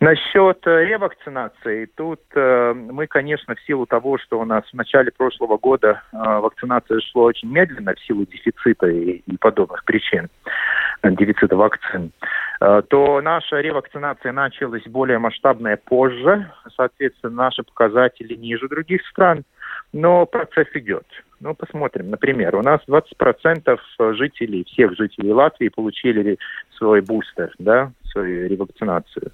Насчет 0.00 0.66
э, 0.66 0.84
ревакцинации, 0.84 1.86
тут 1.96 2.20
э, 2.34 2.72
мы, 2.74 3.06
конечно, 3.06 3.54
в 3.54 3.60
силу 3.60 3.86
того, 3.86 4.18
что 4.18 4.40
у 4.40 4.44
нас 4.44 4.64
в 4.64 4.74
начале 4.74 5.12
прошлого 5.12 5.58
года 5.58 6.02
э, 6.12 6.16
вакцинация 6.16 7.00
шла 7.00 7.24
очень 7.24 7.50
медленно 7.50 7.94
в 7.94 8.00
силу 8.00 8.24
дефицита 8.26 8.88
и, 8.88 9.22
и 9.24 9.36
подобных 9.36 9.84
причин, 9.84 10.28
э, 11.02 11.10
дефицита 11.10 11.56
вакцин, 11.56 12.10
э, 12.60 12.82
то 12.88 13.20
наша 13.20 13.60
ревакцинация 13.60 14.32
началась 14.32 14.84
более 14.88 15.18
масштабная 15.18 15.76
позже, 15.76 16.50
соответственно, 16.76 17.34
наши 17.34 17.62
показатели 17.62 18.34
ниже 18.34 18.68
других 18.68 19.06
стран, 19.06 19.44
но 19.92 20.26
процесс 20.26 20.68
идет. 20.74 21.06
Ну, 21.40 21.54
посмотрим. 21.54 22.10
Например, 22.10 22.54
у 22.54 22.62
нас 22.62 22.80
20% 22.86 23.78
жителей, 24.14 24.64
всех 24.64 24.96
жителей 24.96 25.32
Латвии 25.32 25.68
получили 25.68 26.38
свой 26.76 27.00
бустер, 27.00 27.52
да, 27.58 27.90
свою 28.12 28.48
ревакцинацию. 28.48 29.32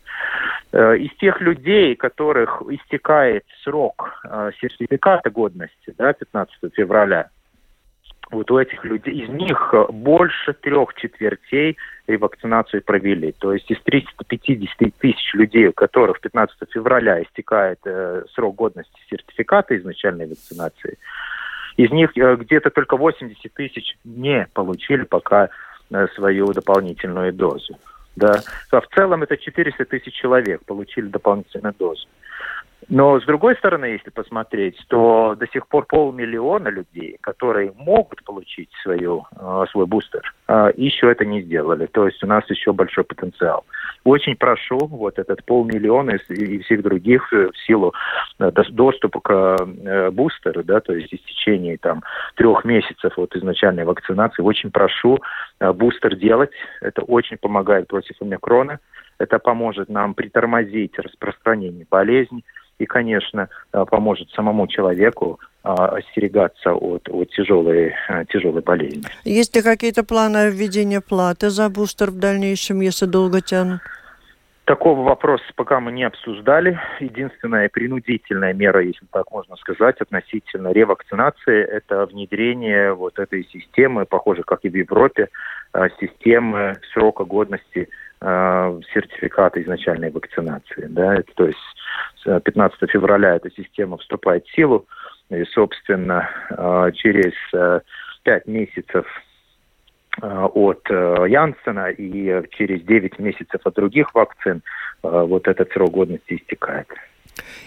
Э, 0.73 0.97
из 0.97 1.14
тех 1.18 1.40
людей, 1.42 1.97
которых 1.97 2.62
истекает 2.71 3.44
срок 3.62 4.23
э, 4.25 4.53
сертификата 4.61 5.29
годности, 5.29 5.94
да, 5.99 6.14
15 6.14 6.75
февраля, 6.75 7.29
вот 8.31 8.51
у 8.51 8.59
этих 8.59 8.85
людей, 8.85 9.25
из 9.25 9.29
них 9.29 9.75
больше 9.91 10.53
трех 10.53 10.95
четвертей 10.95 11.77
ревакцинацию 12.07 12.83
провели. 12.83 13.33
То 13.33 13.53
есть 13.53 13.71
из 13.71 13.81
350 13.83 14.95
тысяч 14.99 15.35
людей, 15.35 15.69
у 15.69 15.73
которых 15.73 16.21
15 16.21 16.57
февраля 16.73 17.23
истекает 17.23 17.79
э, 17.85 18.25
срок 18.35 18.57
годности 18.57 18.99
сертификата 19.11 19.77
изначальной 19.77 20.27
вакцинации, 20.27 20.99
из 21.77 21.91
них 21.91 22.17
э, 22.17 22.37
где-то 22.37 22.71
только 22.71 22.97
80 22.97 23.53
тысяч 23.55 23.97
не 24.05 24.47
получили 24.53 25.05
пока 25.05 25.49
э, 25.91 26.07
свою 26.14 26.53
дополнительную 26.53 27.33
дозу. 27.33 27.79
Да. 28.17 28.41
А 28.73 28.81
в 28.81 28.88
целом 28.88 29.23
это 29.23 29.37
400 29.37 29.85
тысяч 29.85 30.12
человек 30.14 30.64
получили 30.64 31.07
дополнительную 31.07 31.75
дозу. 31.79 32.09
Но 32.88 33.21
с 33.21 33.25
другой 33.25 33.57
стороны, 33.57 33.87
если 33.87 34.11
посмотреть, 34.11 34.79
то 34.88 35.35
до 35.38 35.47
сих 35.49 35.67
пор 35.67 35.85
полмиллиона 35.87 36.69
людей, 36.69 37.19
которые 37.21 37.73
могут 37.77 38.25
получить 38.25 38.71
свою, 38.83 39.27
э, 39.37 39.64
свой 39.73 39.87
бустер, 39.87 40.33
э, 40.47 40.73
еще 40.77 41.11
это 41.11 41.25
не 41.27 41.43
сделали. 41.43 41.87
То 41.87 42.07
есть 42.07 42.23
у 42.23 42.27
нас 42.27 42.49
еще 42.49 42.73
большой 42.73 43.05
потенциал. 43.05 43.64
Очень 44.05 44.37
прошу 44.37 44.79
вот 44.79 45.19
этот 45.19 45.45
полмиллиона 45.45 46.19
и 46.29 46.59
всех 46.61 46.83
других 46.83 47.31
э, 47.33 47.51
в 47.53 47.59
силу 47.67 47.93
доступа 48.38 49.21
к 49.21 50.11
бустеру, 50.12 50.62
да, 50.62 50.81
то 50.81 50.95
есть 50.95 51.12
истечении 51.12 51.77
там 51.77 52.03
трех 52.37 52.64
месяцев 52.64 53.19
от 53.19 53.35
изначальной 53.35 53.85
вакцинации, 53.85 54.43
очень 54.43 54.71
прошу 54.71 55.19
бустер 55.61 56.14
делать. 56.14 56.53
Это 56.81 57.03
очень 57.03 57.37
помогает 57.37 57.88
против 57.88 58.14
омикрона. 58.23 58.79
Это 59.19 59.41
поможет 59.41 59.88
нам 59.88 60.14
притормозить 60.14 60.97
распространение 60.99 61.87
болезни 61.91 62.45
и, 62.79 62.87
конечно, 62.87 63.49
э, 63.73 63.85
поможет 63.91 64.31
самому 64.31 64.67
человеку 64.67 65.38
э, 65.64 65.69
остерегаться 65.69 66.73
от, 66.73 67.09
от 67.09 67.31
тяжелой, 67.31 67.95
э, 68.09 68.25
тяжелой 68.29 68.62
болезни. 68.62 69.05
Есть 69.25 69.57
ли 69.57 69.62
какие-то 69.62 70.05
планы 70.05 70.51
введения 70.51 71.01
платы 71.01 71.51
за 71.51 71.69
бустер 71.69 72.11
в 72.11 72.19
дальнейшем, 72.19 72.81
если 72.81 73.07
долго 73.07 73.41
тянут? 73.41 73.81
Такого 74.64 75.03
вопроса 75.03 75.45
пока 75.57 75.81
мы 75.81 75.93
не 75.93 76.05
обсуждали. 76.05 76.79
Единственная 77.01 77.71
принудительная 77.71 78.53
мера, 78.53 78.83
если 78.83 79.07
так 79.11 79.31
можно 79.31 79.57
сказать, 79.57 79.99
относительно 79.99 80.73
ревакцинации, 80.73 81.64
это 81.64 82.05
внедрение 82.05 82.93
вот 82.93 83.19
этой 83.19 83.49
системы, 83.51 84.05
похоже, 84.05 84.43
как 84.43 84.61
и 84.64 84.69
в 84.69 84.75
Европе, 84.77 85.29
системы 85.99 86.75
срока 86.93 87.25
годности 87.25 87.88
сертификата 88.20 89.62
изначальной 89.62 90.11
вакцинации. 90.11 90.87
Да? 90.88 91.14
Это, 91.16 91.33
то 91.35 91.46
есть 91.46 91.59
15 92.24 92.90
февраля 92.90 93.37
эта 93.37 93.50
система 93.50 93.96
вступает 93.98 94.46
в 94.46 94.54
силу, 94.54 94.87
и, 95.31 95.44
собственно, 95.44 96.28
э, 96.50 96.92
через 96.94 97.35
э, 97.52 97.81
пять 98.22 98.46
месяцев 98.46 99.07
э, 100.22 100.26
от 100.26 100.88
Янсена 100.88 101.90
и 101.90 102.42
через 102.50 102.83
9 102.83 103.18
месяцев 103.18 103.61
от 103.64 103.74
других 103.74 104.14
вакцин 104.14 104.62
вот 105.02 105.46
этот 105.46 105.70
срок 105.72 105.92
годности 105.92 106.35
истекает. 106.35 106.88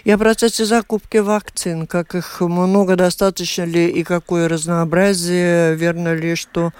И 0.04 0.10
о 0.10 0.18
процессе 0.18 0.66
закупки 0.66 1.16
вакцин, 1.16 1.86
как 1.86 2.14
их 2.14 2.42
много, 2.42 2.96
достаточно 2.96 3.62
ли 3.62 3.88
и 3.88 4.04
какое 4.04 4.48
разнообразие, 4.48 5.74
верно 5.76 6.14
ли, 6.14 6.34
что 6.34 6.72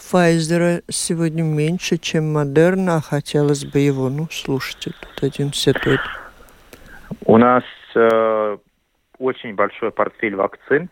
Pfizer 0.00 0.82
сегодня 0.88 1.42
меньше, 1.42 1.98
чем 1.98 2.32
Модерна, 2.32 2.96
а 2.96 3.00
хотелось 3.00 3.64
бы 3.64 3.78
его, 3.78 4.08
ну, 4.08 4.26
слушайте, 4.30 4.92
тут 5.00 5.22
один 5.22 5.52
сетует. 5.52 6.00
У 7.26 7.36
нас 7.36 7.64
э, 7.94 8.56
очень 9.18 9.54
большой 9.54 9.92
портфель 9.92 10.34
вакцин. 10.36 10.88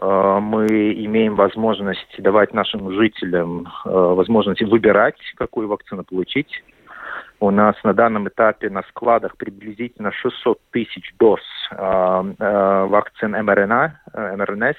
Э, 0.00 0.38
мы 0.40 0.66
имеем 0.66 1.36
возможность 1.36 2.14
давать 2.18 2.52
нашим 2.52 2.92
жителям 2.92 3.66
э, 3.84 3.88
возможность 3.88 4.62
выбирать, 4.62 5.18
какую 5.36 5.66
вакцину 5.68 6.04
получить. 6.04 6.62
У 7.40 7.50
нас 7.50 7.74
на 7.82 7.94
данном 7.94 8.28
этапе 8.28 8.68
на 8.68 8.82
складах 8.90 9.38
приблизительно 9.38 10.12
600 10.12 10.60
тысяч 10.70 11.14
доз 11.18 11.40
э, 11.70 11.76
э, 11.76 12.86
вакцин 12.90 13.32
МРНА, 13.32 14.00
э, 14.12 14.36
МРНС, 14.36 14.76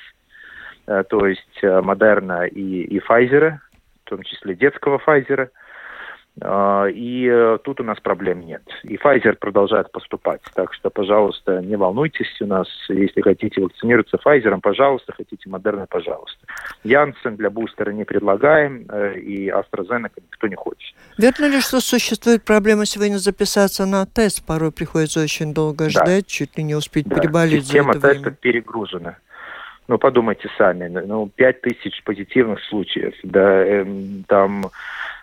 то 1.09 1.27
есть 1.27 1.63
Модерна 1.63 2.45
и, 2.45 2.83
и 2.83 2.99
Pfizer, 2.99 3.57
в 4.05 4.09
том 4.09 4.23
числе 4.23 4.55
детского 4.55 4.97
Pfizer– 4.97 5.49
а, 6.39 6.85
и 6.87 7.27
э, 7.29 7.57
тут 7.63 7.81
у 7.81 7.83
нас 7.83 7.99
проблем 7.99 8.41
нет. 8.41 8.63
И 8.83 8.95
Pfizer 8.95 9.33
продолжает 9.33 9.91
поступать. 9.91 10.41
Так 10.53 10.73
что, 10.73 10.89
пожалуйста, 10.89 11.61
не 11.61 11.75
волнуйтесь 11.75 12.41
у 12.41 12.45
нас. 12.45 12.67
Если 12.87 13.21
хотите 13.21 13.61
вакцинироваться 13.61 14.17
Pfizer, 14.17 14.57
пожалуйста. 14.61 15.11
Хотите 15.11 15.49
Модерна, 15.49 15.87
пожалуйста. 15.87 16.39
Янсен 16.83 17.35
для 17.35 17.49
бустера 17.49 17.91
не 17.91 18.05
предлагаем. 18.05 18.85
Э, 18.89 19.17
и 19.19 19.49
AstraZeneca 19.49 20.21
никто 20.31 20.47
не 20.47 20.55
хочет. 20.55 20.95
Верно 21.17 21.47
ли, 21.47 21.59
что 21.59 21.81
существует 21.81 22.43
проблема 22.43 22.85
сегодня 22.85 23.17
записаться 23.17 23.85
на 23.85 24.05
тест? 24.05 24.45
Порой 24.45 24.71
приходится 24.71 25.21
очень 25.21 25.53
долго 25.53 25.89
ждать, 25.89 26.23
да. 26.23 26.29
чуть 26.29 26.57
ли 26.57 26.63
не 26.63 26.75
успеть 26.75 27.07
да. 27.07 27.17
переболеть 27.17 27.65
Система 27.65 27.93
за 27.93 27.99
это 27.99 28.07
тестов 28.07 28.23
время. 28.23 28.37
перегружена. 28.37 29.17
Ну, 29.91 29.97
подумайте 29.97 30.49
сами, 30.57 30.87
ну, 30.87 31.27
пять 31.27 31.59
тысяч 31.59 32.01
позитивных 32.05 32.63
случаев, 32.63 33.13
да, 33.23 33.61
эм, 33.61 34.23
там 34.25 34.67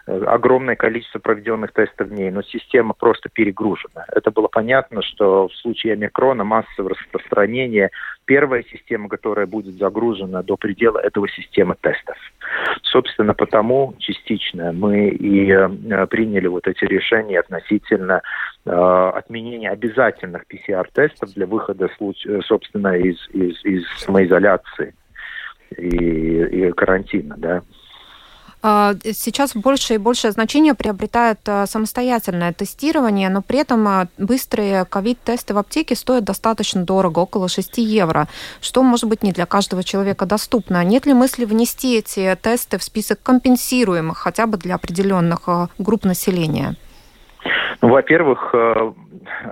огромное 0.09 0.77
количество 0.77 1.19
проведенных 1.19 1.73
тестов 1.73 2.09
в 2.09 2.13
ней, 2.13 2.31
но 2.31 2.43
система 2.43 2.95
просто 2.95 3.29
перегружена. 3.29 4.07
Это 4.09 4.31
было 4.31 4.49
понятно, 4.49 5.03
что 5.03 5.49
в 5.49 5.55
случае 5.57 5.93
омикрона 5.95 6.45
массового 6.45 6.95
распространения 6.95 7.91
первая 8.25 8.65
система, 8.71 9.09
которая 9.09 9.47
будет 9.47 9.75
загружена 9.75 10.43
до 10.43 10.57
предела, 10.57 10.99
этого 10.99 11.29
система 11.29 11.75
тестов. 11.75 12.17
Собственно, 12.83 13.35
потому 13.35 13.95
частично 13.99 14.73
мы 14.73 15.09
и 15.09 15.51
э, 15.51 16.07
приняли 16.07 16.47
вот 16.47 16.67
эти 16.67 16.85
решения 16.85 17.41
относительно 17.41 18.23
э, 18.65 18.71
отменения 18.71 19.71
обязательных 19.71 20.45
PCR-тестов 20.51 21.35
для 21.35 21.47
выхода, 21.47 21.91
собственно, 22.47 22.97
из, 22.97 23.17
из, 23.33 23.63
из 23.65 23.87
самоизоляции 23.99 24.95
и, 25.77 25.87
и 25.87 26.73
карантина, 26.73 27.35
да. 27.37 27.63
А, 28.61 28.95
сейчас 29.05 29.55
больше 29.55 29.95
и 29.95 29.99
большее 29.99 30.33
значение 30.33 30.75
приобретает 30.75 31.39
а, 31.47 31.67
самостоятельное 31.67 32.53
тестирование, 32.53 33.29
но 33.29 33.41
при 33.41 33.61
этом 33.61 33.87
а, 33.87 34.07
быстрые 34.19 34.85
ковид-тесты 34.85 35.55
в 35.55 35.59
аптеке 35.59 35.95
стоят 35.95 36.25
достаточно 36.25 36.85
дорого, 36.85 37.21
около 37.21 37.49
6 37.49 37.79
евро, 37.79 38.27
что 38.61 38.83
может 38.83 39.09
быть 39.09 39.23
не 39.23 39.33
для 39.33 39.47
каждого 39.47 39.85
человека 39.85 40.27
доступно. 40.27 40.83
Нет 40.85 41.07
ли 41.07 41.15
мысли 41.15 41.45
внести 41.45 41.99
эти 41.99 42.35
тесты 42.43 42.79
в 42.79 42.83
список 42.83 43.23
компенсируемых 43.23 44.19
хотя 44.19 44.47
бы 44.47 44.59
для 44.59 44.75
определенных 44.75 45.49
групп 45.79 46.05
населения? 46.05 46.75
Ну, 47.81 47.89
во-первых, 47.91 48.51
э, 48.55 48.93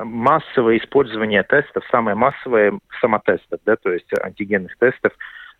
массовое 0.04 0.78
использование 0.78 1.44
тестов, 1.44 1.84
самое 1.92 2.16
массовое 2.16 2.78
самотестов, 3.00 3.60
да, 3.64 3.76
то 3.76 3.92
есть 3.92 4.08
антигенных 4.20 4.76
тестов, 4.78 5.12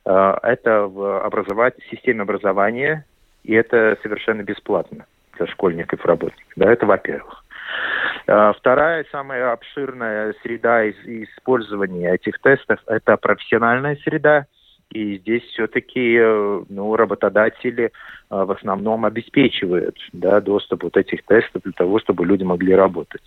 э, 0.04 0.34
это 0.42 0.88
в 0.88 1.24
образовательной 1.24 1.88
системе 1.90 2.22
образования 2.22 3.04
и 3.46 3.54
это 3.54 3.96
совершенно 4.02 4.42
бесплатно 4.42 5.06
для 5.36 5.46
школьников 5.46 6.04
и 6.04 6.08
работников. 6.08 6.52
Да, 6.56 6.72
это 6.72 6.84
во-первых. 6.84 7.44
А, 8.26 8.52
вторая, 8.52 9.06
самая 9.12 9.52
обширная 9.52 10.34
среда 10.42 10.84
из, 10.84 10.96
использования 11.04 12.14
этих 12.14 12.40
тестов– 12.40 12.80
это 12.86 13.16
профессиональная 13.16 13.96
среда. 13.96 14.46
И 14.90 15.18
здесь 15.18 15.42
все-таки 15.50 16.16
э, 16.16 16.62
ну, 16.68 16.94
работодатели 16.94 17.90
а, 18.30 18.44
в 18.44 18.52
основном 18.52 19.04
обеспечивают 19.04 19.96
да, 20.12 20.40
доступ 20.40 20.84
вот 20.84 20.96
этих 20.96 21.24
тестов 21.24 21.62
для 21.62 21.72
того, 21.72 21.98
чтобы 21.98 22.24
люди 22.24 22.44
могли 22.44 22.72
работать. 22.74 23.22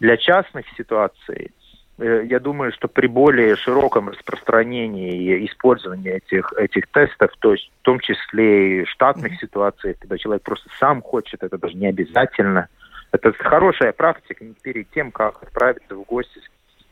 Для 0.00 0.16
частных 0.16 0.64
ситуаций 0.76 1.52
Э, 1.57 1.57
я 1.98 2.38
думаю, 2.38 2.72
что 2.72 2.88
при 2.88 3.06
более 3.06 3.56
широком 3.56 4.10
распространении 4.10 5.44
использования 5.46 6.18
этих, 6.18 6.52
этих 6.56 6.86
тестов, 6.88 7.32
то 7.40 7.52
есть 7.52 7.70
в 7.80 7.82
том 7.82 7.98
числе 8.00 8.82
и 8.82 8.84
штатных 8.86 9.32
mm-hmm. 9.32 9.40
ситуациях, 9.40 9.96
когда 9.98 10.16
человек 10.16 10.42
просто 10.42 10.70
сам 10.78 11.02
хочет, 11.02 11.42
это 11.42 11.58
даже 11.58 11.74
не 11.74 11.88
обязательно. 11.88 12.68
Это 13.10 13.32
хорошая 13.32 13.92
практика 13.92 14.44
перед 14.62 14.90
тем, 14.90 15.10
как 15.10 15.42
отправиться 15.42 15.94
в 15.96 16.02
гости 16.04 16.40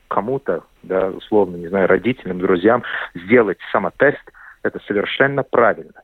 кому-то, 0.09 0.65
да, 0.83 1.09
условно, 1.09 1.57
не 1.57 1.69
знаю, 1.69 1.89
родителям, 1.89 2.39
друзьям, 2.39 2.83
сделать 3.15 3.59
самотест, 3.73 4.23
это 4.63 4.81
совершенно 4.87 5.43
правильно. 5.43 6.03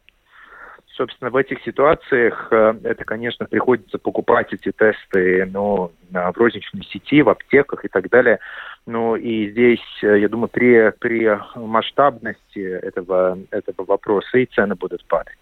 Собственно, 0.94 1.31
в 1.31 1.37
этих 1.37 1.62
ситуациях 1.62 2.48
э, 2.50 2.74
это, 2.85 3.05
конечно, 3.05 3.46
приходится 3.46 3.98
покупать 3.98 4.52
эти 4.52 4.72
тесты 4.72 5.46
ну, 5.46 5.90
в 6.11 6.37
розничной 6.37 6.85
сети, 6.85 7.22
в 7.22 7.31
аптеках 7.31 7.85
и 7.85 7.88
так 7.88 8.11
далее. 8.11 8.40
Ну 8.85 9.16
и 9.16 9.50
здесь, 9.50 9.81
э, 10.02 10.18
я 10.18 10.28
думаю, 10.28 10.48
при, 10.48 10.92
при 10.98 11.38
масштабности 11.57 12.59
этого, 12.59 13.38
этого 13.50 13.85
вопроса 13.87 14.37
и 14.37 14.46
цены 14.46 14.74
будут 14.74 15.02
падать. 15.07 15.38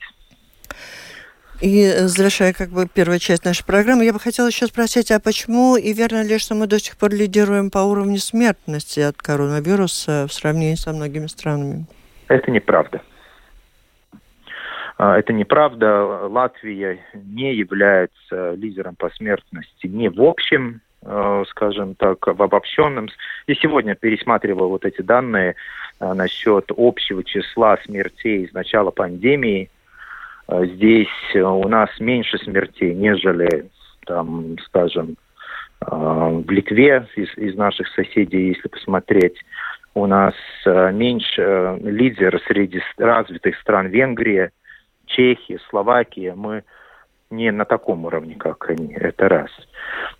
И 1.61 1.91
завершая 2.07 2.55
как 2.55 2.71
бы 2.71 2.87
первую 2.87 3.19
часть 3.19 3.45
нашей 3.45 3.67
программы, 3.67 4.05
я 4.05 4.13
бы 4.13 4.21
хотела 4.21 4.47
еще 4.47 4.67
спросить, 4.67 5.11
а 5.11 5.21
почему 5.21 5.77
и 5.77 5.93
верно 5.93 6.23
ли, 6.23 6.39
что 6.39 6.55
мы 6.55 6.67
до 6.67 6.79
сих 6.79 6.97
пор 6.97 7.11
лидируем 7.11 7.71
по 7.71 7.79
уровню 7.79 8.19
смертности 8.19 9.01
от 9.01 9.17
коронавируса 9.19 10.27
в 10.29 10.33
сравнении 10.33 10.77
со 10.77 10.93
многими 10.93 11.27
странами? 11.27 11.87
Это 12.29 12.51
неправда. 12.51 13.03
А, 15.01 15.19
это 15.19 15.33
неправда. 15.33 16.27
Латвия 16.29 16.99
не 17.15 17.55
является 17.55 18.53
лидером 18.53 18.97
по 18.97 19.09
смертности 19.11 19.87
ни 19.87 20.09
в 20.09 20.21
общем 20.23 20.83
Э, 21.03 21.45
скажем 21.49 21.95
так, 21.95 22.27
в 22.27 22.43
обобщенном. 22.43 23.09
И 23.47 23.55
сегодня 23.55 23.95
пересматривал 23.95 24.69
вот 24.69 24.85
эти 24.85 25.01
данные 25.01 25.55
э, 25.99 26.13
насчет 26.13 26.71
общего 26.77 27.25
числа 27.25 27.79
смертей 27.87 28.47
с 28.47 28.53
начала 28.53 28.91
пандемии. 28.91 29.71
Э, 30.47 30.67
здесь 30.67 31.09
у 31.35 31.67
нас 31.69 31.89
меньше 32.01 32.37
смертей, 32.37 32.93
нежели, 32.93 33.71
там, 34.05 34.59
скажем, 34.67 35.17
в 35.81 36.51
Литве 36.51 37.09
из, 37.17 37.35
из 37.39 37.57
наших 37.57 37.89
соседей, 37.89 38.49
если 38.49 38.69
посмотреть. 38.69 39.43
У 39.95 40.05
нас 40.05 40.35
меньше 40.67 41.79
лидер 41.81 42.39
среди 42.47 42.83
развитых 42.99 43.59
стран 43.61 43.87
Венгрия, 43.87 44.51
Чехия, 45.11 45.59
Словакия. 45.69 46.35
Мы 46.35 46.65
не 47.31 47.53
на 47.53 47.65
таком 47.65 48.05
уровне, 48.05 48.35
как 48.35 48.69
они. 48.71 48.93
Это 48.95 49.29
раз. 49.29 49.51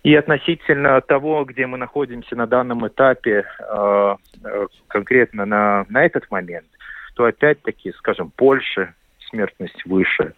И 0.03 0.15
относительно 0.15 1.01
того, 1.01 1.43
где 1.45 1.67
мы 1.67 1.77
находимся 1.77 2.35
на 2.35 2.47
данном 2.47 2.87
этапе, 2.87 3.45
э, 3.59 4.15
э, 4.43 4.67
конкретно 4.87 5.45
на, 5.45 5.85
на 5.89 6.05
этот 6.05 6.29
момент, 6.31 6.67
то 7.15 7.25
опять-таки, 7.25 7.91
скажем, 7.97 8.31
Польша, 8.35 8.93
смертность 9.29 9.85
выше, 9.85 10.33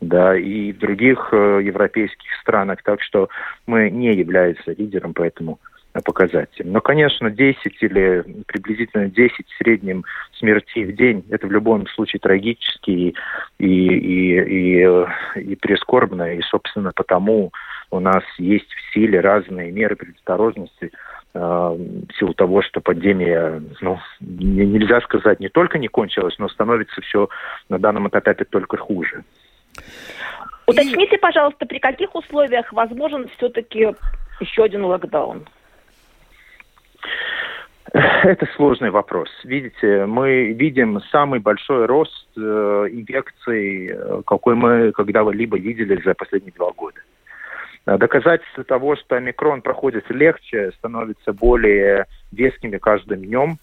да, 0.00 0.36
и 0.36 0.72
в 0.72 0.78
других 0.78 1.28
э, 1.32 1.60
европейских 1.62 2.30
странах. 2.40 2.82
Так 2.82 3.00
что 3.02 3.28
мы 3.66 3.88
не 3.90 4.12
являемся 4.14 4.72
лидером, 4.72 5.14
поэтому 5.14 5.58
показателем. 6.00 6.72
Но, 6.72 6.80
конечно, 6.80 7.30
10 7.30 7.82
или 7.82 8.24
приблизительно 8.46 9.08
10 9.08 9.46
в 9.46 9.56
среднем 9.58 10.04
смертей 10.38 10.84
в 10.84 10.96
день, 10.96 11.24
это 11.30 11.46
в 11.46 11.52
любом 11.52 11.86
случае 11.88 12.20
трагически 12.20 12.90
и, 12.90 13.14
и, 13.58 14.84
и, 14.84 15.06
и 15.40 15.56
прискорбно. 15.56 16.34
И, 16.34 16.42
собственно, 16.42 16.92
потому 16.94 17.52
у 17.90 18.00
нас 18.00 18.24
есть 18.38 18.72
в 18.72 18.94
силе 18.94 19.20
разные 19.20 19.70
меры 19.70 19.96
предосторожности 19.96 20.90
э, 21.34 21.38
в 21.38 22.12
силу 22.18 22.32
того, 22.32 22.62
что 22.62 22.80
пандемия, 22.80 23.62
ну, 23.82 23.98
нельзя 24.20 25.00
сказать, 25.02 25.40
не 25.40 25.50
только 25.50 25.78
не 25.78 25.88
кончилась, 25.88 26.38
но 26.38 26.48
становится 26.48 27.00
все 27.02 27.28
на 27.68 27.78
данном 27.78 28.08
этапе 28.08 28.44
только 28.44 28.78
хуже. 28.78 29.24
Уточните, 30.66 31.18
пожалуйста, 31.18 31.66
при 31.66 31.78
каких 31.78 32.14
условиях 32.14 32.72
возможен 32.72 33.28
все-таки 33.36 33.94
еще 34.40 34.64
один 34.64 34.84
локдаун? 34.84 35.46
Это 38.24 38.46
сложный 38.54 38.90
вопрос. 38.90 39.28
Видите, 39.42 40.06
мы 40.06 40.52
видим 40.52 41.00
самый 41.10 41.40
большой 41.40 41.86
рост 41.86 42.28
э, 42.36 42.40
инфекций, 42.90 43.88
э, 43.88 44.22
какой 44.24 44.54
мы 44.54 44.92
когда-либо 44.92 45.58
видели 45.58 46.00
за 46.04 46.14
последние 46.14 46.52
два 46.52 46.70
года. 46.72 47.00
Доказательство 47.84 48.62
того, 48.62 48.94
что 48.94 49.16
омикрон 49.16 49.60
проходит 49.60 50.08
легче, 50.08 50.70
становится 50.78 51.32
более 51.32 52.06
вескими 52.30 52.78
каждым 52.78 53.24
днем 53.24 53.58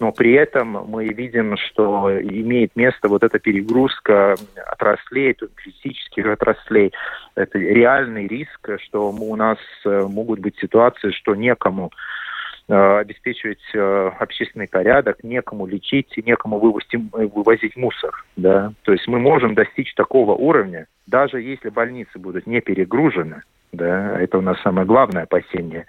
но 0.00 0.10
при 0.10 0.32
этом 0.32 0.86
мы 0.88 1.06
видим, 1.06 1.56
что 1.56 2.10
имеет 2.20 2.74
место 2.74 3.08
вот 3.08 3.22
эта 3.22 3.38
перегрузка 3.38 4.34
отраслей, 4.66 5.34
критических 5.34 6.26
отраслей. 6.26 6.92
Это 7.36 7.58
реальный 7.58 8.26
риск, 8.26 8.68
что 8.82 9.10
у 9.10 9.36
нас 9.36 9.58
э, 9.84 10.02
могут 10.08 10.40
быть 10.40 10.58
ситуации, 10.58 11.12
что 11.12 11.36
некому 11.36 11.92
э, 11.92 12.23
обеспечивать 12.68 13.62
э, 13.74 14.10
общественный 14.18 14.68
порядок, 14.68 15.22
некому 15.22 15.66
лечить 15.66 16.16
некому 16.24 16.58
вывозить, 16.58 16.94
вывозить 17.12 17.76
мусор. 17.76 18.24
Да? 18.36 18.72
То 18.82 18.92
есть 18.92 19.06
мы 19.06 19.18
можем 19.18 19.54
достичь 19.54 19.92
такого 19.94 20.32
уровня, 20.32 20.86
даже 21.06 21.40
если 21.40 21.68
больницы 21.68 22.18
будут 22.18 22.46
не 22.46 22.60
перегружены. 22.60 23.42
Да? 23.72 24.18
Это 24.18 24.38
у 24.38 24.40
нас 24.40 24.60
самое 24.62 24.86
главное 24.86 25.24
опасение, 25.24 25.86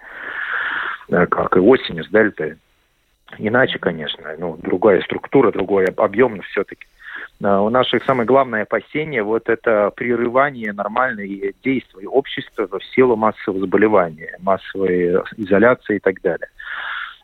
как 1.08 1.56
и 1.56 1.60
осенью 1.60 2.04
с 2.04 2.08
дельтой 2.08 2.56
Иначе, 3.38 3.78
конечно, 3.78 4.34
ну, 4.38 4.56
другая 4.56 5.02
структура, 5.02 5.50
другой 5.50 5.86
объем, 5.86 6.36
но 6.36 6.42
все-таки. 6.42 6.86
А, 7.42 7.60
у 7.60 7.70
наших 7.70 8.04
самое 8.04 8.26
главное 8.26 8.62
опасение 8.62 9.22
вот 9.22 9.48
это 9.48 9.90
прерывание 9.94 10.72
нормальной 10.72 11.54
действий 11.62 12.06
общества 12.06 12.68
в 12.68 12.84
силу 12.94 13.16
массового 13.16 13.60
заболевания, 13.60 14.36
массовой 14.40 15.22
изоляции 15.36 15.96
и 15.96 16.00
так 16.00 16.20
далее. 16.22 16.48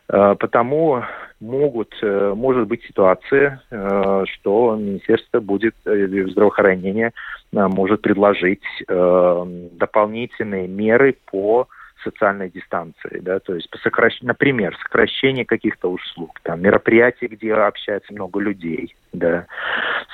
А, 0.08 0.34
потому 0.34 1.04
могут, 1.40 1.92
э, 2.02 2.32
может 2.36 2.68
быть 2.68 2.84
ситуация, 2.84 3.60
э, 3.70 4.24
что 4.32 4.76
Министерство 4.76 5.40
будет 5.40 5.74
э, 5.84 6.26
здравоохранения 6.28 7.12
может 7.50 8.00
предложить 8.00 8.62
дополнительные 8.88 10.66
меры 10.68 11.14
по 11.26 11.68
социальной 12.02 12.50
дистанции, 12.50 13.20
да, 13.20 13.38
то 13.38 13.54
есть, 13.54 13.68
сокращ... 13.82 14.20
например, 14.22 14.76
сокращение 14.82 15.44
каких-то 15.44 15.90
услуг, 15.90 16.38
там, 16.42 16.60
мероприятий, 16.60 17.26
где 17.26 17.54
общается 17.54 18.12
много 18.12 18.40
людей, 18.40 18.94
да, 19.12 19.46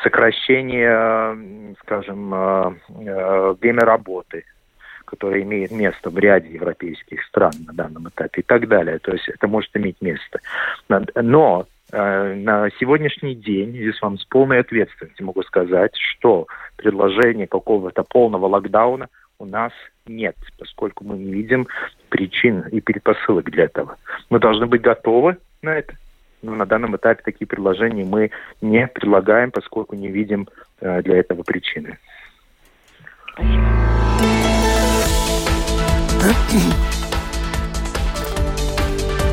сокращение, 0.03 1.75
скажем, 1.81 2.35
э, 2.35 2.73
э, 3.07 3.55
время 3.61 3.81
работы, 3.81 4.45
которое 5.05 5.43
имеет 5.43 5.71
место 5.71 6.11
в 6.11 6.19
ряде 6.19 6.53
европейских 6.53 7.23
стран 7.25 7.53
на 7.67 7.73
данном 7.73 8.09
этапе 8.09 8.43
и 8.43 8.45
так 8.45 8.69
далее. 8.69 8.99
То 8.99 9.13
есть 9.13 9.29
это 9.29 9.49
может 9.49 9.75
иметь 9.77 9.97
место. 10.01 10.41
Но 10.89 11.67
э, 11.91 12.35
на 12.35 12.69
сегодняшний 12.79 13.35
день, 13.35 13.71
здесь 13.71 14.01
вам 14.03 14.19
с 14.19 14.25
полной 14.27 14.61
ответственностью 14.61 15.27
могу 15.27 15.43
сказать, 15.45 15.93
что 15.97 16.47
предложение 16.77 17.47
какого-то 17.47 18.05
полного 18.05 18.47
локдауна 18.47 19.09
у 19.39 19.47
нас 19.47 19.73
нет, 20.07 20.37
поскольку 20.59 21.05
мы 21.05 21.17
не 21.17 21.33
видим 21.33 21.69
причин 22.09 22.63
и 22.73 22.81
предпосылок 22.81 23.51
для 23.51 23.65
этого. 23.65 23.97
Мы 24.31 24.41
должны 24.41 24.67
быть 24.67 24.83
готовы 24.83 25.37
на 25.63 25.77
это, 25.77 25.95
но 26.43 26.55
на 26.55 26.67
данном 26.67 26.97
этапе 26.97 27.23
такие 27.25 27.47
предложения 27.47 28.05
мы 28.05 28.31
не 28.61 28.87
предлагаем, 28.89 29.51
поскольку 29.51 29.95
не 29.95 30.09
видим 30.09 30.49
э, 30.81 31.03
для 31.03 31.19
этого 31.19 31.43
причины. 31.43 31.99
Спасибо. 36.21 36.98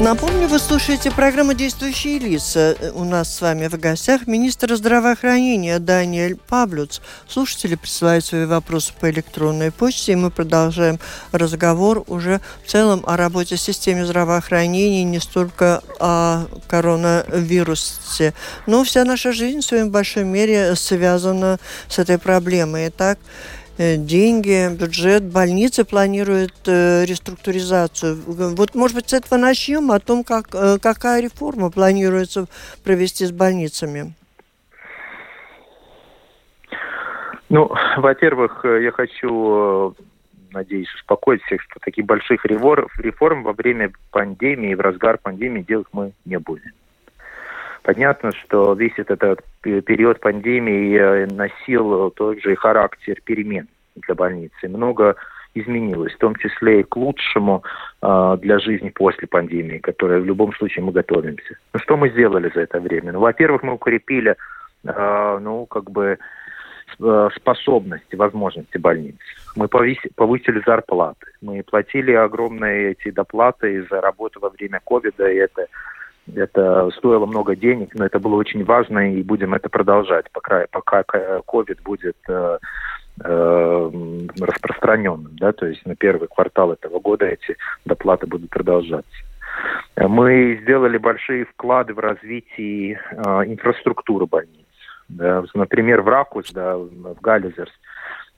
Напомню, 0.02 0.50
вы 0.50 0.60
слушаете 0.60 1.10
программу 1.10 1.54
«Действующие 1.54 2.20
лица». 2.20 2.76
У 2.94 3.06
нас 3.06 3.34
с 3.34 3.42
вами 3.42 3.68
в 3.68 3.80
гостях 3.80 4.28
министр 4.28 4.76
здравоохранения 4.76 5.80
Даниэль 5.80 6.36
Павлюц. 6.36 7.00
Слушатели 7.30 7.76
присылают 7.76 8.26
свои 8.26 8.46
вопросы 8.46 8.94
по 9.00 9.10
электронной 9.10 9.72
почте, 9.72 10.12
и 10.12 10.16
мы 10.16 10.32
продолжаем 10.32 11.00
разговор 11.32 12.04
уже 12.08 12.42
в 12.66 12.70
целом 12.70 13.04
о 13.08 13.16
работе 13.16 13.56
системы 13.56 14.06
здравоохранения, 14.06 15.06
не 15.06 15.20
столько 15.20 15.82
о 16.00 16.46
коронавирусе. 16.68 18.34
Но 18.68 18.84
вся 18.84 19.06
наша 19.06 19.32
жизнь 19.32 19.62
в 19.62 19.66
своей 19.66 19.86
большой 19.86 20.26
мере 20.26 20.76
связана 20.76 21.58
с 21.88 22.00
этой 22.00 22.20
проблемой. 22.20 22.90
Итак, 22.90 23.18
Э, 23.18 23.65
деньги, 23.78 24.74
бюджет, 24.76 25.24
больницы 25.24 25.84
планируют 25.84 26.54
э, 26.66 27.06
реструктуризацию. 27.06 28.16
Вот, 28.26 28.74
может 28.74 28.96
быть, 28.96 29.10
с 29.10 29.14
этого 29.14 29.38
начнем, 29.38 29.92
о 29.92 30.00
том, 30.00 30.24
как, 30.24 30.48
э, 30.54 30.78
какая 30.82 31.22
реформа 31.22 31.70
планируется 31.70 32.48
провести 32.84 33.26
с 33.26 33.32
больницами. 33.32 34.14
Ну, 37.50 37.72
во-первых, 37.98 38.66
я 38.66 38.92
хочу, 38.92 39.96
надеюсь, 40.52 40.94
успокоить 40.96 41.44
всех, 41.44 41.62
что 41.62 41.80
таких 41.80 42.06
больших 42.06 42.46
реформ 42.46 43.44
во 43.44 43.54
время 43.54 43.92
пандемии, 44.12 44.74
в 44.74 44.80
разгар 44.80 45.18
пандемии 45.18 45.62
делать 45.62 45.88
мы 45.92 46.14
не 46.26 46.40
будем. 46.40 46.72
Понятно, 47.86 48.32
что 48.32 48.74
весь 48.74 48.98
этот 48.98 49.42
период 49.62 50.20
пандемии 50.20 50.98
э, 50.98 51.28
носил 51.28 52.10
тот 52.10 52.42
же 52.42 52.56
характер 52.56 53.22
перемен 53.24 53.68
для 53.96 54.16
больницы. 54.16 54.68
Много 54.68 55.16
изменилось, 55.54 56.14
в 56.14 56.18
том 56.18 56.36
числе 56.36 56.80
и 56.80 56.84
к 56.84 56.96
лучшему 56.96 57.64
э, 58.02 58.38
для 58.42 58.58
жизни 58.58 58.90
после 58.90 59.28
пандемии, 59.28 59.78
которой 59.78 60.20
в 60.20 60.26
любом 60.26 60.52
случае 60.54 60.84
мы 60.84 60.94
готовимся. 60.94 61.58
Ну, 61.74 61.80
что 61.80 61.96
мы 61.96 62.10
сделали 62.10 62.52
за 62.56 62.62
это 62.62 62.80
время? 62.80 63.12
Ну, 63.12 63.20
во-первых, 63.20 63.62
мы 63.62 63.74
укрепили, 63.74 64.36
э, 64.84 65.40
ну, 65.40 65.68
как 65.68 65.92
бы 65.92 66.18
э, 67.00 67.30
способности, 67.36 68.16
возможности 68.16 68.80
больниц. 68.80 69.18
Мы 69.56 69.68
повысили 69.68 70.64
зарплаты. 70.66 71.28
Мы 71.42 71.62
платили 71.62 72.14
огромные 72.14 72.94
эти 72.94 73.12
доплаты 73.12 73.86
за 73.92 74.02
работу 74.02 74.40
во 74.40 74.50
время 74.50 74.82
ковида, 74.84 75.30
и 75.30 75.36
это 75.36 75.68
это 76.34 76.90
стоило 76.98 77.26
много 77.26 77.56
денег, 77.56 77.94
но 77.94 78.06
это 78.06 78.20
было 78.20 78.36
очень 78.36 78.64
важно, 78.64 79.14
и 79.14 79.22
будем 79.22 79.54
это 79.54 79.70
продолжать, 79.70 80.26
пока, 80.32 80.66
пока 80.72 81.04
COVID 81.48 81.84
будет 81.84 82.18
э, 82.28 82.58
э, 83.24 83.92
распространенным. 84.40 85.36
Да? 85.36 85.52
То 85.52 85.68
есть 85.68 85.86
на 85.86 85.96
первый 85.96 86.28
квартал 86.28 86.74
этого 86.74 87.00
года 87.00 87.26
эти 87.26 87.56
доплаты 87.86 88.26
будут 88.26 88.50
продолжаться. 88.50 89.16
Мы 89.96 90.60
сделали 90.64 90.98
большие 90.98 91.46
вклады 91.46 91.94
в 91.94 92.00
развитие 92.00 93.00
э, 93.12 93.20
инфраструктуры 93.46 94.26
больниц. 94.26 94.66
Да? 95.08 95.44
Например, 95.54 96.02
в 96.02 96.08
Ракус, 96.08 96.52
да, 96.52 96.76
в 96.78 97.22
Галлизерс, 97.22 97.72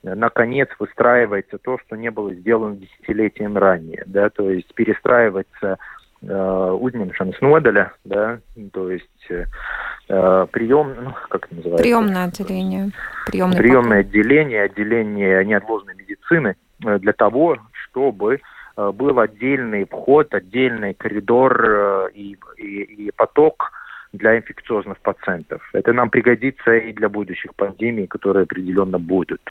наконец 0.02 0.68
выстраивается 0.78 1.58
то, 1.58 1.78
что 1.78 1.96
не 1.96 2.10
было 2.10 2.34
сделано 2.34 2.76
десятилетием 2.76 3.56
ранее. 3.56 4.04
Да? 4.06 4.28
То 4.28 4.50
есть 4.50 4.72
перестраивается 4.74 5.78
uzņemšanas 6.22 7.38
nodaļa, 7.40 7.84
да, 8.04 8.40
то 8.72 8.90
есть 8.90 9.30
э, 9.30 10.46
прием, 10.50 10.94
ну, 11.00 11.14
как 11.28 11.46
это 11.46 11.54
называется? 11.54 11.82
Приемное 11.82 12.24
отделение. 12.24 12.90
Приемное, 13.26 13.58
Приемное 13.58 14.00
отделение, 14.00 14.62
отделение 14.64 15.44
неотложной 15.44 15.94
медицины 15.94 16.56
э, 16.84 16.98
для 16.98 17.12
того, 17.12 17.56
чтобы 17.72 18.40
э, 18.76 18.92
был 18.92 19.20
отдельный 19.20 19.84
вход, 19.84 20.34
отдельный 20.34 20.94
коридор 20.94 22.10
и, 22.14 22.36
и, 22.56 22.82
и 22.82 23.10
поток 23.12 23.70
для 24.12 24.38
инфекциозных 24.38 24.98
пациентов. 24.98 25.62
Это 25.72 25.92
нам 25.92 26.10
пригодится 26.10 26.74
и 26.76 26.92
для 26.92 27.08
будущих 27.08 27.54
пандемий, 27.54 28.06
которые 28.08 28.42
определенно 28.42 28.98
будут. 28.98 29.42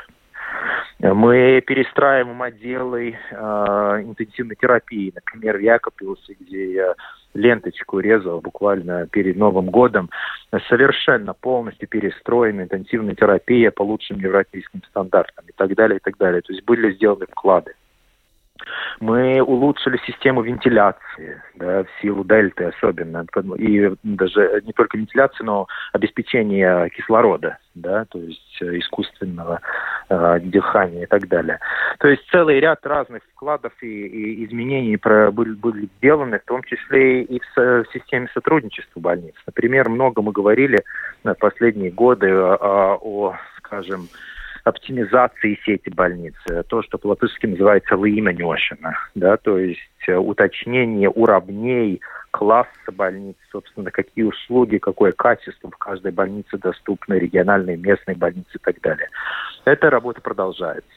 Мы 0.99 1.61
перестраиваем 1.65 2.41
отделы 2.41 3.17
э, 3.29 3.35
интенсивной 4.03 4.55
терапии. 4.55 5.13
Например, 5.13 5.57
в 5.57 5.61
Якопилсе, 5.61 6.35
где 6.39 6.73
я 6.73 6.95
ленточку 7.35 7.99
резал 7.99 8.41
буквально 8.41 9.05
перед 9.07 9.37
Новым 9.37 9.67
годом. 9.67 10.09
Совершенно 10.69 11.33
полностью 11.33 11.87
перестроена 11.87 12.61
интенсивная 12.61 13.15
терапия 13.15 13.69
по 13.71 13.83
лучшим 13.83 14.17
европейским 14.17 14.81
стандартам 14.89 15.45
и 15.47 15.51
так 15.55 15.75
далее, 15.75 15.97
и 15.97 16.01
так 16.01 16.17
далее. 16.17 16.41
То 16.41 16.51
есть 16.51 16.65
были 16.65 16.93
сделаны 16.93 17.25
вклады. 17.27 17.75
Мы 18.99 19.41
улучшили 19.41 19.97
систему 20.05 20.41
вентиляции, 20.41 21.41
да, 21.55 21.83
в 21.83 21.87
силу 22.01 22.23
дельты 22.23 22.65
особенно, 22.65 23.25
и 23.57 23.91
даже 24.03 24.61
не 24.65 24.73
только 24.73 24.97
вентиляции, 24.97 25.43
но 25.43 25.67
обеспечение 25.93 26.89
кислорода, 26.89 27.57
да, 27.75 28.05
то 28.05 28.19
есть 28.19 28.57
искусственного 28.59 29.61
э, 30.09 30.39
дыхания 30.41 31.03
и 31.03 31.05
так 31.05 31.27
далее. 31.27 31.59
То 31.99 32.07
есть 32.07 32.23
целый 32.31 32.59
ряд 32.59 32.85
разных 32.85 33.23
вкладов 33.33 33.73
и, 33.81 33.87
и 33.87 34.45
изменений 34.45 34.97
про, 34.97 35.31
были, 35.31 35.51
были 35.51 35.89
сделаны, 35.97 36.39
в 36.39 36.45
том 36.45 36.63
числе 36.63 37.23
и 37.23 37.39
в, 37.39 37.57
в 37.57 37.85
системе 37.93 38.27
сотрудничества 38.33 38.99
больниц. 38.99 39.35
Например, 39.45 39.89
много 39.89 40.21
мы 40.21 40.31
говорили 40.31 40.83
на 41.23 41.33
последние 41.35 41.91
годы 41.91 42.31
о, 42.31 42.97
о 43.01 43.35
скажем, 43.57 44.07
оптимизации 44.67 45.59
сети 45.65 45.89
больниц, 45.89 46.35
то, 46.67 46.81
что 46.83 46.97
по-латышски 46.97 47.45
называется 47.45 47.95
выименешено, 47.95 48.97
да, 49.15 49.37
то 49.37 49.57
есть 49.57 49.79
э, 50.07 50.15
уточнение 50.15 51.09
уровней 51.09 52.01
класса 52.31 52.91
больниц, 52.91 53.35
собственно, 53.51 53.91
какие 53.91 54.25
услуги, 54.25 54.77
какое 54.77 55.11
качество 55.11 55.71
в 55.71 55.77
каждой 55.77 56.11
больнице 56.11 56.57
доступны, 56.57 57.15
региональной, 57.15 57.77
местной 57.77 58.15
больницы 58.15 58.49
и 58.55 58.59
так 58.59 58.79
далее. 58.81 59.07
Эта 59.65 59.89
работа 59.89 60.21
продолжается. 60.21 60.89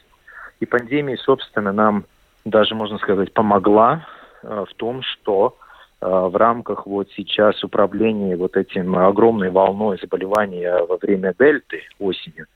И 0.59 0.65
пандемия, 0.65 1.17
собственно, 1.17 1.71
нам 1.71 2.05
даже, 2.45 2.75
можно 2.75 2.97
сказать, 2.99 3.33
помогла 3.33 4.05
в 4.43 4.69
том, 4.77 5.01
что 5.01 5.57
в 6.01 6.35
рамках 6.35 6.87
вот 6.87 7.09
сейчас 7.15 7.63
управления 7.63 8.35
вот 8.35 8.57
этим 8.57 8.95
огромной 8.95 9.51
волной 9.51 9.99
заболеваний 10.01 10.65
во 10.87 10.97
время 10.97 11.33
дельты 11.37 11.83
осенью 11.99 12.47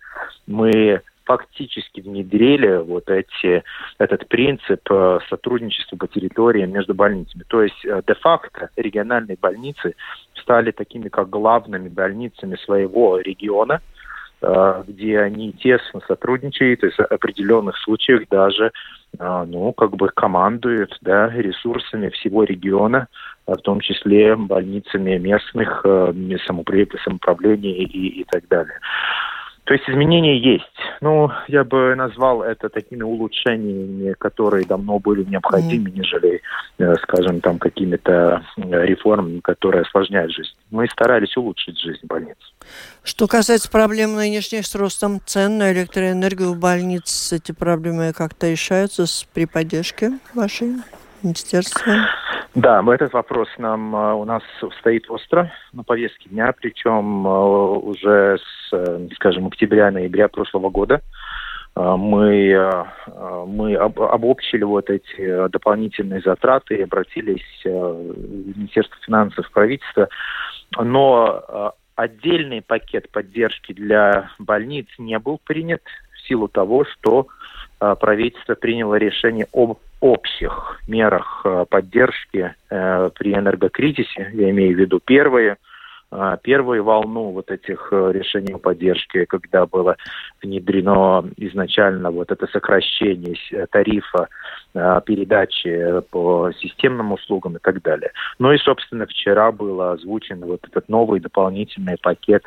мы 0.47 1.01
фактически 1.25 2.01
внедрили 2.01 2.77
вот 2.77 3.09
эти, 3.09 3.63
этот 3.97 4.27
принцип 4.27 4.81
э, 4.89 5.19
сотрудничества 5.29 5.97
по 5.97 6.07
территории 6.07 6.65
между 6.65 6.93
больницами. 6.93 7.43
То 7.47 7.63
есть 7.63 7.83
э, 7.83 8.01
де-факто 8.07 8.69
региональные 8.75 9.37
больницы 9.41 9.95
стали 10.35 10.71
такими 10.71 11.09
как 11.09 11.29
главными 11.29 11.89
больницами 11.89 12.55
своего 12.57 13.17
региона, 13.17 13.81
э, 13.81 13.94
где 14.87 15.19
они 15.19 15.53
тесно 15.53 16.01
сотрудничают 16.07 16.83
и 16.83 16.89
в 16.89 16.99
определенных 16.99 17.77
случаях 17.77 18.23
даже 18.29 18.71
ну, 19.17 19.71
как 19.71 19.95
бы 19.95 20.09
командуют 20.09 20.97
да, 21.01 21.29
ресурсами 21.29 22.09
всего 22.09 22.43
региона, 22.43 23.07
в 23.47 23.55
том 23.57 23.79
числе 23.79 24.35
больницами 24.35 25.17
местных 25.17 25.85
самоуправлений 27.03 27.83
и, 27.83 28.21
и 28.21 28.23
так 28.25 28.47
далее. 28.49 28.77
То 29.65 29.73
есть 29.73 29.89
изменения 29.89 30.37
есть. 30.37 30.63
Ну, 31.01 31.31
я 31.47 31.63
бы 31.63 31.95
назвал 31.95 32.43
это 32.43 32.69
такими 32.69 33.01
улучшениями, 33.01 34.13
которые 34.13 34.63
давно 34.63 34.99
были 34.99 35.23
необходимы, 35.23 35.89
mm. 35.89 35.93
нежели, 35.93 36.41
э, 36.77 36.93
скажем, 37.01 37.41
там 37.41 37.57
какими-то 37.57 38.43
э, 38.57 38.85
реформами, 38.85 39.39
которые 39.39 39.81
осложняют 39.81 40.31
жизнь. 40.31 40.51
Мы 40.69 40.87
старались 40.87 41.35
улучшить 41.35 41.79
жизнь 41.79 42.01
больниц. 42.03 42.37
Что 43.03 43.27
касается 43.27 43.71
проблем 43.71 44.15
нынешних 44.15 44.67
с 44.67 44.75
ростом 44.75 45.19
цен 45.25 45.57
на 45.57 45.73
электроэнергию 45.73 46.53
в 46.53 46.59
больниц, 46.59 47.33
эти 47.33 47.51
проблемы 47.51 48.13
как-то 48.15 48.51
решаются 48.51 49.07
с, 49.07 49.23
при 49.33 49.45
поддержке 49.45 50.11
вашей 50.35 50.75
министерства? 51.23 52.07
Да, 52.55 52.81
этот 52.93 53.11
вопрос 53.11 53.49
нам 53.57 53.93
э, 53.93 54.13
у 54.13 54.23
нас 54.23 54.41
стоит 54.79 55.11
остро 55.11 55.51
на 55.73 55.83
повестке 55.83 56.29
дня, 56.29 56.53
причем 56.57 57.27
э, 57.27 57.29
уже 57.29 58.37
с, 58.37 58.73
э, 58.73 59.09
скажем, 59.15 59.47
октября-ноября 59.47 60.29
прошлого 60.29 60.69
года 60.69 61.01
мы, 61.77 62.85
мы 63.47 63.75
об, 63.75 63.99
обобщили 63.99 64.63
вот 64.63 64.89
эти 64.89 65.49
дополнительные 65.49 66.21
затраты 66.21 66.75
и 66.75 66.83
обратились 66.83 67.43
в 67.65 68.55
Министерство 68.55 68.95
финансов, 69.05 69.51
правительство, 69.51 70.07
но 70.79 71.73
отдельный 71.95 72.61
пакет 72.61 73.11
поддержки 73.11 73.73
для 73.73 74.29
больниц 74.39 74.87
не 74.97 75.19
был 75.19 75.37
принят 75.43 75.81
в 76.13 76.25
силу 76.25 76.47
того, 76.47 76.85
что 76.85 77.27
правительство 77.93 78.55
приняло 78.55 78.95
решение 78.95 79.45
об 79.53 79.77
общих 80.05 80.79
мерах 80.87 81.41
э, 81.45 81.65
поддержки 81.69 82.53
э, 82.69 83.09
при 83.15 83.33
энергокризисе, 83.33 84.31
я 84.33 84.49
имею 84.51 84.75
в 84.75 84.79
виду 84.79 84.99
первые, 85.03 85.57
э, 86.11 86.37
первую 86.43 86.83
волну 86.83 87.31
вот 87.31 87.49
этих 87.49 87.91
решений 87.91 88.53
о 88.53 88.59
поддержке, 88.59 89.25
когда 89.25 89.65
было 89.65 89.95
внедрено 90.43 91.25
изначально 91.37 92.11
вот 92.11 92.31
это 92.31 92.47
сокращение 92.47 93.35
тарифа 93.71 94.27
передачи 94.73 96.01
по 96.11 96.51
системным 96.59 97.13
услугам 97.13 97.55
и 97.55 97.59
так 97.59 97.81
далее. 97.81 98.11
Ну 98.39 98.51
и, 98.51 98.57
собственно, 98.57 99.05
вчера 99.05 99.51
было 99.53 99.93
озвучен 99.93 100.41
вот 100.41 100.59
этот 100.67 100.89
новый 100.89 101.21
дополнительный 101.21 101.97
пакет 102.01 102.43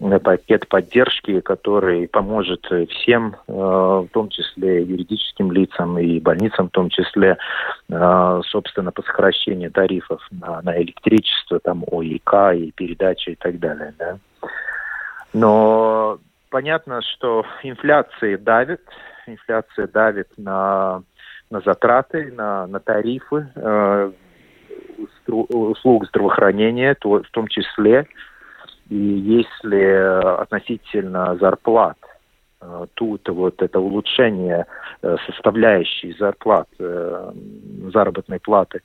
пакет 0.00 0.66
поддержки, 0.68 1.40
который 1.40 2.08
поможет 2.08 2.64
всем, 2.90 3.36
э, 3.46 3.52
в 3.52 4.08
том 4.12 4.30
числе 4.30 4.82
юридическим 4.82 5.52
лицам 5.52 5.98
и 5.98 6.18
больницам, 6.20 6.68
в 6.68 6.72
том 6.72 6.88
числе, 6.88 7.36
э, 7.90 8.40
собственно, 8.46 8.92
по 8.92 9.02
сокращению 9.02 9.70
тарифов 9.70 10.26
на, 10.30 10.62
на 10.62 10.80
электричество, 10.80 11.60
там, 11.60 11.84
ОИК 11.86 12.32
и 12.54 12.72
передачи 12.72 13.30
и 13.30 13.34
так 13.34 13.58
далее. 13.58 13.94
Да. 13.98 14.18
Но 15.34 16.18
понятно, 16.48 17.02
что 17.02 17.44
инфляция 17.62 18.38
давит, 18.38 18.80
инфляция 19.26 19.86
давит 19.86 20.28
на, 20.38 21.02
на 21.50 21.60
затраты, 21.60 22.32
на, 22.32 22.66
на 22.66 22.80
тарифы 22.80 23.48
э, 23.54 24.12
услуг 25.26 26.06
здравоохранения, 26.06 26.94
то, 26.94 27.22
в 27.22 27.30
том 27.30 27.48
числе 27.48 28.06
и 28.90 28.96
если 28.96 30.40
относительно 30.42 31.36
зарплат 31.36 31.96
э, 32.60 32.86
тут 32.94 33.28
вот 33.28 33.62
это 33.62 33.78
улучшение 33.78 34.66
э, 35.02 35.16
составляющей 35.26 36.12
зарплат, 36.18 36.68
э, 36.78 37.32
заработной 37.92 38.40
платы 38.40 38.82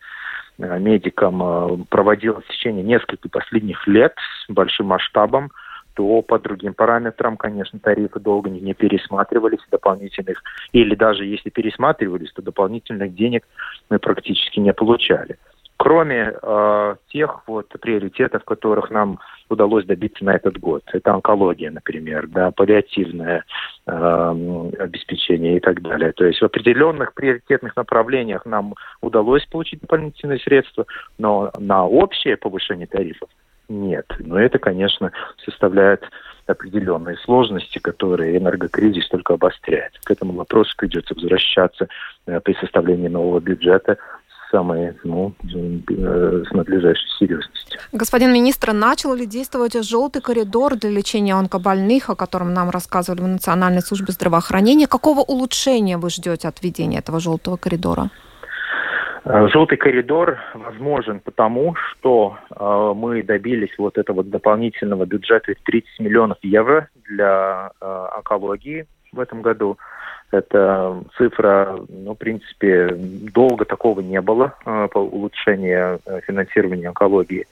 медикам 0.57 1.85
проводилось 1.89 2.45
в 2.45 2.49
течение 2.49 2.81
нескольких 2.81 3.29
последних 3.29 3.85
лет 3.87 4.13
с 4.47 4.49
большим 4.49 4.85
масштабом, 4.85 5.51
то 5.95 6.21
по 6.21 6.39
другим 6.39 6.73
параметрам, 6.73 7.35
конечно, 7.35 7.77
тарифы 7.77 8.21
долго 8.21 8.49
не 8.49 8.73
пересматривались 8.73 9.59
дополнительных, 9.69 10.41
или 10.71 10.95
даже 10.95 11.25
если 11.25 11.49
пересматривались, 11.49 12.31
то 12.31 12.41
дополнительных 12.41 13.13
денег 13.13 13.45
мы 13.89 13.99
практически 13.99 14.61
не 14.61 14.71
получали 14.71 15.37
кроме 15.77 16.33
э, 16.41 16.95
тех 17.09 17.43
вот 17.47 17.67
приоритетов, 17.81 18.43
которых 18.43 18.89
нам 18.91 19.19
удалось 19.49 19.85
добиться 19.85 20.23
на 20.23 20.35
этот 20.35 20.59
год. 20.59 20.83
Это 20.93 21.13
онкология, 21.13 21.71
например, 21.71 22.27
да, 22.27 22.51
паллиативное 22.51 23.43
э, 23.85 24.71
обеспечение 24.79 25.57
и 25.57 25.59
так 25.59 25.81
далее. 25.81 26.11
То 26.13 26.25
есть 26.25 26.41
в 26.41 26.45
определенных 26.45 27.13
приоритетных 27.13 27.75
направлениях 27.75 28.45
нам 28.45 28.75
удалось 29.01 29.45
получить 29.45 29.81
дополнительные 29.81 30.39
средства, 30.39 30.85
но 31.17 31.51
на 31.59 31.85
общее 31.85 32.37
повышение 32.37 32.87
тарифов 32.87 33.29
нет. 33.69 34.05
Но 34.19 34.39
это, 34.39 34.59
конечно, 34.59 35.11
составляет 35.43 36.03
определенные 36.47 37.17
сложности, 37.17 37.79
которые 37.79 38.37
энергокризис 38.37 39.07
только 39.07 39.33
обостряет. 39.33 39.93
К 40.03 40.11
этому 40.11 40.33
вопросу 40.33 40.73
придется 40.77 41.15
возвращаться 41.15 41.87
э, 42.27 42.39
при 42.39 42.53
составлении 42.53 43.07
нового 43.07 43.39
бюджета 43.39 43.97
самой, 44.55 44.93
ну, 45.03 45.33
э, 45.43 46.43
с 46.49 46.51
надлежащей 46.53 47.09
серьезностью. 47.19 47.79
Господин 47.91 48.33
министр, 48.33 48.71
начал 48.71 49.13
ли 49.13 49.25
действовать 49.25 49.73
желтый 49.83 50.21
коридор 50.21 50.75
для 50.75 50.89
лечения 50.89 51.35
онкобольных, 51.35 52.09
о 52.09 52.15
котором 52.15 52.53
нам 52.53 52.69
рассказывали 52.69 53.21
в 53.21 53.27
Национальной 53.27 53.81
службе 53.81 54.13
здравоохранения? 54.13 54.87
Какого 54.87 55.19
улучшения 55.19 55.97
вы 55.97 56.09
ждете 56.09 56.47
от 56.47 56.63
введения 56.63 56.99
этого 56.99 57.19
желтого 57.19 57.57
коридора? 57.57 58.09
Э, 59.25 59.47
желтый 59.49 59.77
коридор 59.77 60.37
возможен 60.53 61.19
потому, 61.19 61.75
что 61.75 62.37
э, 62.49 62.93
мы 62.95 63.23
добились 63.23 63.77
вот 63.77 63.97
этого 63.97 64.23
дополнительного 64.23 65.05
бюджета 65.05 65.53
в 65.53 65.63
30 65.63 65.99
миллионов 65.99 66.37
евро 66.43 66.87
для 67.09 67.71
э, 67.81 68.07
онкологии 68.15 68.87
в 69.11 69.19
этом 69.19 69.41
году. 69.41 69.77
Это 70.35 71.03
цифра, 71.17 71.79
ну, 71.87 72.13
в 72.13 72.17
принципе, 72.17 72.89
долго 72.91 73.65
такого 73.65 74.01
не 74.01 74.19
было 74.21 74.55
э, 74.65 74.87
по 74.91 74.99
улучшению 74.99 75.99
э, 76.05 76.19
финансирования 76.27 76.89
онкологии. 76.89 77.45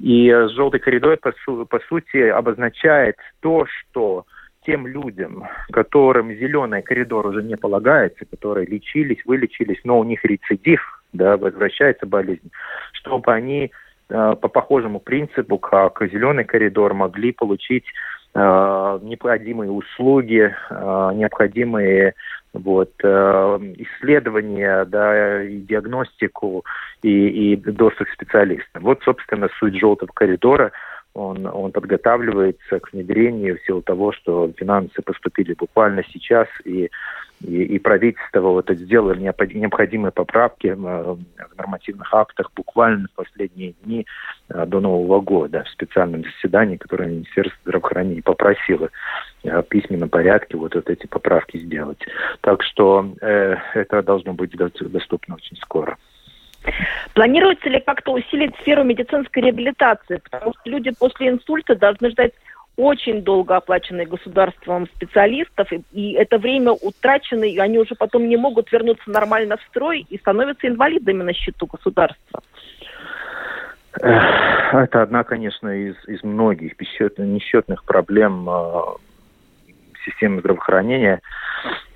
И 0.00 0.30
желтый 0.54 0.80
коридор, 0.80 1.16
по, 1.18 1.32
су 1.44 1.66
по 1.66 1.78
сути, 1.80 2.16
обозначает 2.16 3.16
то, 3.40 3.66
что 3.66 4.24
тем 4.66 4.86
людям, 4.86 5.44
которым 5.70 6.32
зеленый 6.32 6.82
коридор 6.82 7.26
уже 7.26 7.42
не 7.42 7.56
полагается, 7.56 8.24
которые 8.24 8.66
лечились, 8.66 9.24
вылечились, 9.24 9.80
но 9.84 9.98
у 9.98 10.04
них 10.04 10.24
рецидив, 10.24 11.02
да, 11.12 11.36
возвращается 11.36 12.06
болезнь, 12.06 12.50
чтобы 12.92 13.32
они 13.32 13.70
э, 14.08 14.36
по 14.40 14.48
похожему 14.48 15.00
принципу, 15.00 15.58
как 15.58 16.02
зеленый 16.10 16.44
коридор, 16.44 16.92
могли 16.94 17.32
получить 17.32 17.84
необходимые 18.38 19.70
услуги, 19.70 20.54
э, 20.70 21.10
необходимые 21.14 22.14
вот, 22.52 22.92
э, 23.02 23.08
исследования, 23.78 24.84
да, 24.84 25.42
и 25.42 25.58
диагностику, 25.58 26.64
и, 27.02 27.52
и 27.52 27.56
доступ 27.56 28.08
к 28.08 28.12
специалистам. 28.12 28.82
Вот, 28.82 29.02
собственно, 29.02 29.48
суть 29.58 29.78
желтого 29.78 30.10
коридора. 30.12 30.72
Он, 31.14 31.46
он 31.46 31.72
подготавливается 31.72 32.80
к 32.80 32.92
внедрению 32.92 33.58
в 33.58 33.64
силу 33.64 33.82
того, 33.82 34.12
что 34.12 34.52
финансы 34.56 35.02
поступили 35.02 35.54
буквально 35.54 36.04
сейчас, 36.12 36.46
и 36.64 36.90
и, 37.42 37.62
и 37.62 37.78
правительство 37.78 38.40
вот 38.40 38.68
сделало 38.70 39.14
необходимые 39.14 40.12
поправки 40.12 40.66
э, 40.66 40.74
в 40.74 41.56
нормативных 41.56 42.12
актах 42.12 42.50
буквально 42.54 43.08
в 43.08 43.16
последние 43.16 43.72
дни 43.82 44.06
э, 44.50 44.66
до 44.66 44.80
Нового 44.80 45.20
года 45.20 45.64
в 45.64 45.70
специальном 45.70 46.22
заседании, 46.24 46.76
которое 46.76 47.08
Министерство 47.08 47.58
здравоохранения 47.62 48.22
попросило 48.22 48.90
э, 49.42 49.62
в 49.62 49.68
письменном 49.68 50.10
порядке 50.10 50.56
вот, 50.56 50.74
вот 50.74 50.90
эти 50.90 51.06
поправки 51.06 51.56
сделать. 51.58 52.04
Так 52.42 52.62
что 52.62 53.14
э, 53.20 53.56
это 53.74 54.02
должно 54.02 54.34
быть 54.34 54.54
доступно 54.54 55.36
очень 55.36 55.56
скоро. 55.56 55.96
Планируется 57.14 57.68
ли 57.68 57.80
как-то 57.80 58.12
усилить 58.12 58.54
сферу 58.56 58.84
медицинской 58.84 59.42
реабилитации? 59.42 60.20
Потому 60.22 60.52
что 60.52 60.70
люди 60.70 60.90
после 60.98 61.30
инсульта 61.30 61.74
должны 61.74 62.10
ждать 62.10 62.32
очень 62.76 63.22
долго 63.22 63.56
оплаченные 63.56 64.06
государством 64.06 64.86
специалистов, 64.86 65.70
и, 65.72 65.82
и 65.92 66.12
это 66.12 66.38
время 66.38 66.72
утрачено, 66.72 67.44
и 67.44 67.58
они 67.58 67.78
уже 67.78 67.94
потом 67.94 68.28
не 68.28 68.36
могут 68.36 68.72
вернуться 68.72 69.10
нормально 69.10 69.56
в 69.56 69.62
строй 69.68 70.06
и 70.08 70.18
становятся 70.18 70.68
инвалидами 70.68 71.22
на 71.22 71.34
счету 71.34 71.66
государства. 71.66 72.40
Это 73.92 75.02
одна, 75.02 75.24
конечно, 75.24 75.68
из, 75.68 75.96
из 76.06 76.22
многих 76.22 76.74
несчетных 77.18 77.84
проблем 77.84 78.48
э, 78.48 78.82
системы 80.04 80.40
здравоохранения. 80.40 81.20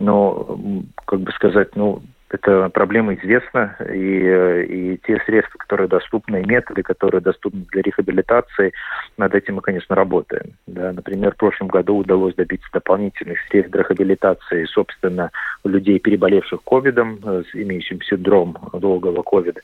Но, 0.00 0.58
как 1.06 1.20
бы 1.20 1.32
сказать, 1.32 1.76
ну, 1.76 2.02
эта 2.34 2.68
проблема 2.68 3.14
известна, 3.14 3.76
и, 3.92 4.64
и 4.68 4.98
те 5.06 5.20
средства, 5.24 5.58
которые 5.58 5.88
доступны, 5.88 6.42
и 6.42 6.46
методы, 6.46 6.82
которые 6.82 7.20
доступны 7.20 7.64
для 7.70 7.82
рехабилитации, 7.82 8.72
над 9.16 9.34
этим 9.34 9.56
мы, 9.56 9.62
конечно, 9.62 9.94
работаем. 9.94 10.52
Да, 10.66 10.92
например, 10.92 11.32
в 11.32 11.36
прошлом 11.36 11.68
году 11.68 11.96
удалось 11.96 12.34
добиться 12.34 12.68
дополнительных 12.72 13.38
средств 13.48 13.74
рехабилитации, 13.74 14.64
собственно, 14.64 15.30
людей, 15.64 15.98
переболевших 15.98 16.62
ковидом, 16.64 17.18
э, 17.24 17.42
с 17.50 17.54
имеющим 17.54 18.02
синдром 18.02 18.56
долгого 18.72 19.22
ковида 19.22 19.60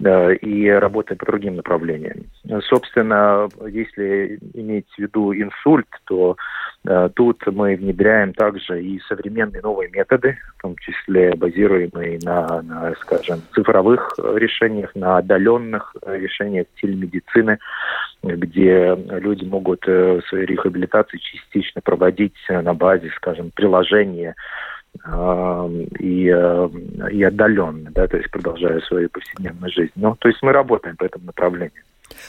и 0.00 0.68
работаем 0.68 1.18
по 1.18 1.26
другим 1.26 1.56
направлениям. 1.56 2.24
Собственно, 2.68 3.48
если 3.66 4.38
иметь 4.54 4.86
в 4.96 4.98
виду 4.98 5.32
инсульт, 5.32 5.86
то 6.06 6.36
э, 6.86 7.08
тут 7.14 7.46
мы 7.46 7.76
внедряем 7.76 8.34
также 8.34 8.82
и 8.82 9.00
современные 9.08 9.62
новые 9.62 9.90
методы, 9.90 10.36
в 10.58 10.62
том 10.62 10.76
числе 10.78 11.34
базируемые 11.34 12.18
на, 12.22 12.62
на 12.62 12.94
скажем, 13.00 13.40
цифровых 13.54 14.14
решениях, 14.18 14.94
на 14.94 15.18
отдаленных 15.18 15.94
решениях 16.04 16.66
телемедицины, 16.80 17.58
где 18.22 18.96
люди 19.10 19.44
могут 19.44 19.84
э, 19.86 20.20
свою 20.28 20.44
рехабилитацию 20.44 21.20
частично 21.20 21.80
проводить 21.80 22.36
на 22.48 22.74
базе, 22.74 23.10
скажем, 23.16 23.52
приложения 23.54 24.34
и, 25.04 26.32
э, 26.34 26.68
и 27.10 27.22
отдаленно, 27.22 27.90
да, 27.90 28.06
то 28.06 28.16
есть 28.16 28.30
продолжая 28.30 28.80
свою 28.80 29.10
повседневную 29.10 29.70
жизнь. 29.70 29.92
Ну, 29.96 30.16
то 30.16 30.28
есть 30.28 30.40
мы 30.42 30.52
работаем 30.52 30.96
по 30.96 31.04
этому 31.04 31.26
направлению. 31.26 31.82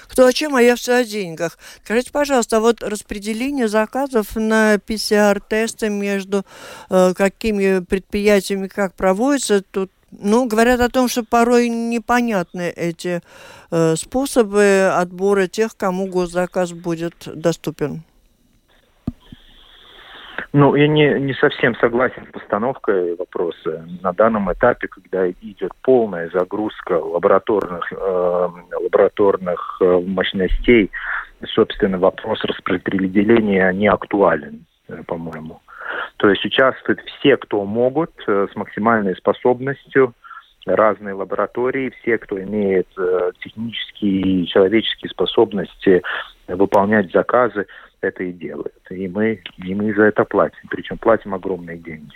Кто 0.07 0.25
о 0.25 0.33
чем, 0.33 0.55
а 0.55 0.61
я 0.61 0.75
все 0.75 0.95
о 0.95 1.03
деньгах. 1.03 1.57
Скажите, 1.83 2.11
пожалуйста, 2.11 2.57
а 2.57 2.59
вот 2.59 2.83
распределение 2.83 3.67
заказов 3.67 4.35
на 4.35 4.77
ПЦР-тесты 4.85 5.89
между 5.89 6.43
э, 6.89 7.13
какими 7.15 7.83
предприятиями 7.83 8.67
как 8.67 8.93
проводится, 8.95 9.61
тут 9.61 9.91
ну, 10.11 10.45
говорят 10.45 10.79
о 10.79 10.89
том, 10.89 11.07
что 11.07 11.23
порой 11.23 11.69
непонятны 11.69 12.69
эти 12.69 13.21
э, 13.71 13.95
способы 13.95 14.91
отбора 14.93 15.47
тех, 15.47 15.75
кому 15.75 16.07
госзаказ 16.07 16.71
будет 16.71 17.15
доступен. 17.25 18.03
Ну, 20.57 20.73
я 20.75 20.87
не, 20.87 21.19
не 21.19 21.33
совсем 21.33 21.75
согласен 21.75 22.25
с 22.29 22.31
постановкой 22.31 23.17
вопроса. 23.17 23.85
На 24.01 24.13
данном 24.13 24.49
этапе, 24.53 24.87
когда 24.87 25.29
идет 25.29 25.73
полная 25.81 26.29
загрузка 26.29 26.93
лабораторных, 26.93 27.91
э, 27.91 28.47
лабораторных 28.81 29.77
э, 29.81 29.99
мощностей, 30.05 30.91
собственно, 31.53 31.97
вопрос 31.97 32.41
распределения 32.45 33.69
не 33.73 33.87
актуален, 33.87 34.65
э, 34.87 35.03
по-моему. 35.05 35.59
То 36.15 36.29
есть 36.29 36.45
участвуют 36.45 37.01
все, 37.01 37.35
кто 37.35 37.65
могут, 37.65 38.13
э, 38.25 38.47
с 38.49 38.55
максимальной 38.55 39.17
способностью, 39.17 40.13
разные 40.65 41.15
лаборатории, 41.15 41.93
все, 41.99 42.17
кто 42.17 42.41
имеет 42.41 42.87
технические 43.39 44.21
и 44.21 44.47
человеческие 44.47 45.11
способности 45.11 46.01
выполнять 46.47 47.11
заказы 47.11 47.67
это 48.05 48.23
и 48.23 48.31
делают. 48.31 48.73
И 48.89 49.07
мы, 49.07 49.41
и 49.57 49.75
мы 49.75 49.93
за 49.93 50.03
это 50.03 50.23
платим. 50.25 50.67
Причем 50.69 50.97
платим 50.97 51.33
огромные 51.33 51.77
деньги. 51.77 52.13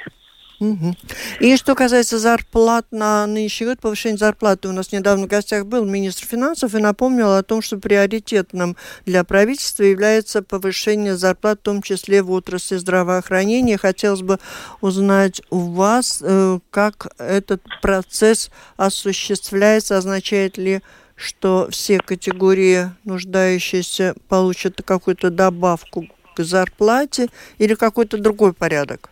Угу. 0.60 0.94
И 1.40 1.56
что 1.56 1.74
касается 1.74 2.20
зарплат 2.20 2.86
на 2.92 3.26
нынешний 3.28 3.68
год, 3.68 3.80
повышение 3.80 4.18
зарплаты, 4.18 4.68
у 4.68 4.74
нас 4.74 4.92
недавно 4.92 5.26
в 5.26 5.30
гостях 5.30 5.66
был 5.66 5.86
министр 5.86 6.26
финансов 6.26 6.76
и 6.76 6.80
напомнил 6.80 7.34
о 7.34 7.44
том, 7.44 7.62
что 7.62 7.78
приоритетным 7.78 8.76
для 9.06 9.24
правительства 9.24 9.84
является 9.84 10.44
повышение 10.44 11.16
зарплат, 11.16 11.60
в 11.60 11.64
том 11.64 11.82
числе 11.82 12.22
в 12.22 12.32
отрасли 12.32 12.76
здравоохранения. 12.76 13.78
Хотелось 13.78 14.22
бы 14.22 14.38
узнать 14.82 15.42
у 15.50 15.60
вас, 15.60 16.22
э, 16.22 16.60
как 16.72 17.08
этот 17.18 17.62
процесс 17.82 18.52
осуществляется, 18.76 19.98
означает 19.98 20.58
ли 20.58 20.82
что 21.20 21.68
все 21.70 22.00
категории 22.00 22.92
нуждающиеся 23.04 24.16
получат 24.30 24.82
какую-то 24.82 25.30
добавку 25.30 26.08
к 26.36 26.44
зарплате 26.44 27.28
или 27.58 27.74
какой-то 27.76 28.18
другой 28.18 28.54
порядок? 28.54 29.10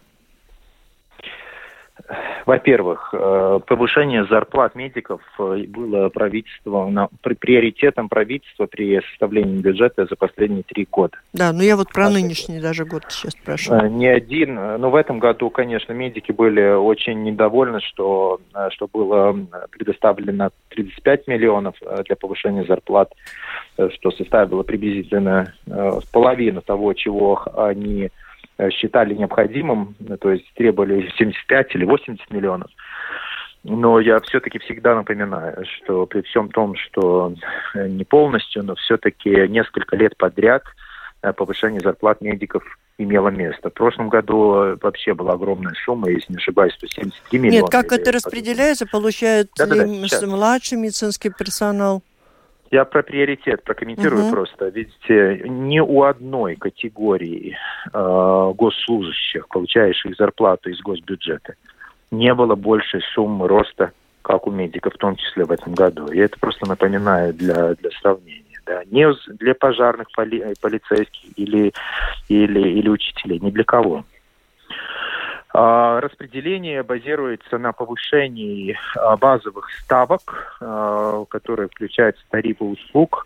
Во-первых, 2.48 3.10
э, 3.12 3.60
повышение 3.68 4.26
зарплат 4.26 4.74
медиков 4.74 5.20
э, 5.38 5.66
было 5.68 6.08
правительством, 6.08 7.10
приоритетом 7.42 8.08
правительства 8.08 8.68
при 8.68 9.02
составлении 9.02 9.60
бюджета 9.60 10.06
за 10.10 10.16
последние 10.16 10.64
три 10.64 10.88
года. 10.90 11.18
Да, 11.34 11.52
но 11.52 11.62
я 11.62 11.76
вот 11.76 11.92
про 11.92 12.10
нынешний 12.10 12.62
даже 12.62 12.86
год 12.86 13.04
сейчас 13.10 13.34
спрашиваю. 13.34 13.82
Э, 13.82 13.90
не 13.90 14.08
один, 14.08 14.56
но 14.56 14.90
в 14.90 14.96
этом 14.96 15.20
году, 15.20 15.50
конечно, 15.50 15.92
медики 15.92 16.32
были 16.32 16.74
очень 16.74 17.22
недовольны, 17.24 17.82
что, 17.82 18.40
что 18.70 18.88
было 18.88 19.38
предоставлено 19.72 20.52
35 20.70 21.28
миллионов 21.28 21.76
для 22.06 22.16
повышения 22.16 22.64
зарплат, 22.64 23.12
что 23.76 24.12
составило 24.12 24.64
приблизительно 24.64 25.54
половину 26.14 26.62
того, 26.62 26.94
чего 26.94 27.44
они 27.58 28.10
считали 28.72 29.14
необходимым, 29.14 29.96
то 30.20 30.32
есть 30.32 30.52
требовали 30.56 31.12
75 31.18 31.76
или 31.76 31.86
80 31.86 32.32
миллионов. 32.32 32.72
Но 33.64 34.00
я 34.00 34.20
все-таки 34.22 34.60
всегда 34.60 34.96
напоминаю, 34.96 35.66
что 35.66 36.06
при 36.06 36.22
всем 36.22 36.50
том, 36.50 36.76
что 36.76 37.34
э, 37.74 37.88
не 37.88 38.06
полностью, 38.06 38.64
но 38.64 38.76
все-таки 38.76 39.30
несколько 39.50 39.98
лет 39.98 40.16
подряд 40.16 40.64
э, 41.22 41.34
повышение 41.34 41.82
зарплат 41.82 42.22
медиков 42.22 42.64
имело 42.98 43.28
место. 43.28 43.70
В 43.70 43.74
прошлом 43.74 44.10
году 44.10 44.78
вообще 44.82 45.14
была 45.14 45.34
огромная 45.34 45.74
сумма, 45.86 46.10
если 46.10 46.32
не 46.32 46.38
ошибаюсь, 46.38 46.74
173 46.76 47.40
миллиона. 47.40 47.62
Нет, 47.62 47.70
как 47.70 47.92
это 47.92 48.12
распределяется? 48.12 48.86
Получает 48.86 49.50
да, 49.58 49.66
да, 49.66 49.86
да, 49.86 50.28
младший 50.28 50.78
медицинский 50.78 51.30
персонал? 51.30 52.02
Я 52.70 52.86
про 52.86 53.02
приоритет 53.02 53.64
прокомментирую 53.64 54.24
угу. 54.24 54.32
просто. 54.32 54.68
Видите, 54.68 55.44
ни 55.46 55.80
у 55.80 56.04
одной 56.04 56.56
категории 56.56 57.58
э, 57.94 58.54
госслужащих, 58.56 59.48
получающих 59.48 60.16
зарплату 60.16 60.70
из 60.70 60.82
госбюджета, 60.82 61.56
не 62.12 62.34
было 62.34 62.56
большей 62.56 63.02
суммы 63.14 63.48
роста, 63.48 63.92
как 64.22 64.48
у 64.48 64.52
медиков, 64.52 64.94
в 64.94 64.98
том 64.98 65.16
числе 65.16 65.46
в 65.46 65.52
этом 65.52 65.74
году. 65.74 66.08
И 66.08 66.20
это 66.20 66.38
просто 66.40 66.68
напоминаю 66.68 67.34
для, 67.34 67.76
для 67.76 67.92
сравнения. 68.02 68.44
Да. 68.66 68.84
Не 68.92 69.08
для 69.38 69.56
пожарных, 69.56 70.12
поли, 70.14 70.54
полицейских 70.62 71.30
или, 71.38 71.72
или, 72.28 72.60
или 72.60 72.90
учителей, 72.90 73.40
ни 73.40 73.50
для 73.50 73.64
кого. 73.64 74.04
А, 75.54 76.02
распределение 76.02 76.84
базируется 76.84 77.58
на 77.58 77.72
повышении 77.72 78.78
а, 78.96 79.16
базовых 79.16 79.70
ставок, 79.80 80.58
а, 80.60 81.24
которые 81.26 81.70
включают 81.70 82.18
тарифы 82.30 82.64
услуг, 82.64 83.26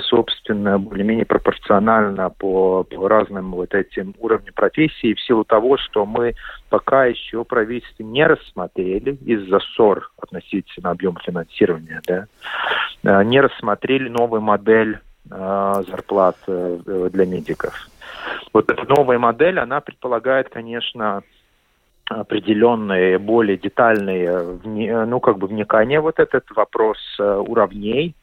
собственно, 0.00 0.78
более-менее 0.78 1.26
пропорционально 1.26 2.30
по, 2.30 2.84
по 2.84 3.08
разным 3.08 3.52
вот 3.52 3.74
этим 3.74 4.14
уровням 4.18 4.54
профессии, 4.54 5.14
в 5.14 5.20
силу 5.20 5.44
того, 5.44 5.76
что 5.76 6.06
мы 6.06 6.34
пока 6.70 7.04
еще 7.04 7.44
правительство 7.44 8.02
не 8.02 8.26
рассмотрели 8.26 9.16
из-за 9.16 9.58
ссор 9.60 10.10
относительно 10.18 10.90
объема 10.90 11.20
финансирования, 11.20 12.00
да, 12.06 13.22
не 13.24 13.40
рассмотрели 13.40 14.08
новую 14.08 14.40
модель 14.40 14.98
зарплат 15.28 16.36
э, 16.46 17.08
для 17.12 17.26
медиков. 17.26 17.74
Вот 18.52 18.70
эта 18.70 18.84
новая 18.84 19.18
модель, 19.18 19.58
она 19.58 19.80
предполагает, 19.80 20.48
конечно, 20.48 21.22
определенные, 22.08 23.18
более 23.18 23.56
детальные, 23.56 24.58
ну, 24.64 25.20
как 25.20 25.38
бы 25.38 25.46
вникание 25.46 26.00
вот 26.00 26.18
этот 26.20 26.44
вопрос 26.52 26.98
э, 27.18 27.44
уровней, 27.46 28.14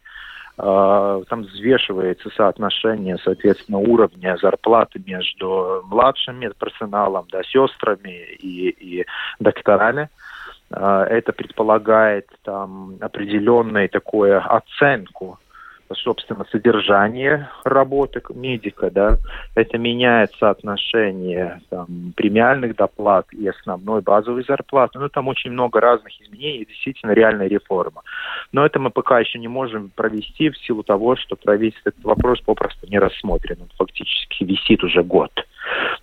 э, 0.57 1.23
там 1.29 1.41
взвешивается 1.41 2.29
соотношение, 2.35 3.17
соответственно, 3.23 3.79
уровня 3.79 4.37
зарплаты 4.41 5.01
между 5.05 5.83
младшим 5.85 6.39
медперсоналом, 6.39 7.25
да, 7.31 7.43
сестрами 7.43 8.35
и, 8.39 8.69
и 8.69 9.05
докторами. 9.39 10.09
Э, 10.71 11.05
это 11.09 11.33
предполагает 11.33 12.27
там 12.43 12.95
определенную 13.01 13.89
такую 13.89 14.41
оценку 14.45 15.39
собственно, 15.95 16.45
содержание 16.51 17.49
работы 17.63 18.21
медика, 18.33 18.89
да, 18.91 19.17
это 19.55 19.77
меняет 19.77 20.31
соотношение 20.39 21.61
там, 21.69 22.13
премиальных 22.15 22.75
доплат 22.75 23.25
и 23.33 23.47
основной 23.47 24.01
базовой 24.01 24.43
зарплаты. 24.43 24.99
Ну, 24.99 25.09
там 25.09 25.27
очень 25.27 25.51
много 25.51 25.79
разных 25.79 26.13
изменений, 26.21 26.65
действительно 26.65 27.11
реальная 27.11 27.47
реформа. 27.47 28.01
Но 28.51 28.65
это 28.65 28.79
мы 28.79 28.89
пока 28.89 29.19
еще 29.19 29.39
не 29.39 29.47
можем 29.47 29.89
провести 29.95 30.49
в 30.49 30.57
силу 30.57 30.83
того, 30.83 31.15
что 31.15 31.35
правительство 31.35 31.89
этот 31.89 32.03
вопрос 32.03 32.41
попросту 32.41 32.87
не 32.87 32.99
рассмотрен. 32.99 33.57
Он 33.61 33.69
фактически 33.77 34.43
висит 34.43 34.83
уже 34.83 35.03
год, 35.03 35.31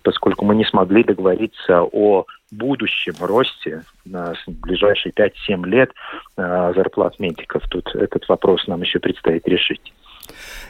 поскольку 0.03 0.45
мы 0.45 0.55
не 0.55 0.65
смогли 0.65 1.03
договориться 1.03 1.83
о 1.83 2.25
будущем 2.51 3.15
росте 3.19 3.83
на 4.05 4.33
ближайшие 4.45 5.13
5-7 5.13 5.65
лет 5.67 5.91
э, 6.37 6.73
зарплат 6.75 7.19
медиков. 7.19 7.63
Тут 7.69 7.95
этот 7.95 8.27
вопрос 8.27 8.67
нам 8.67 8.81
еще 8.81 8.99
предстоит 8.99 9.47
решить. 9.47 9.93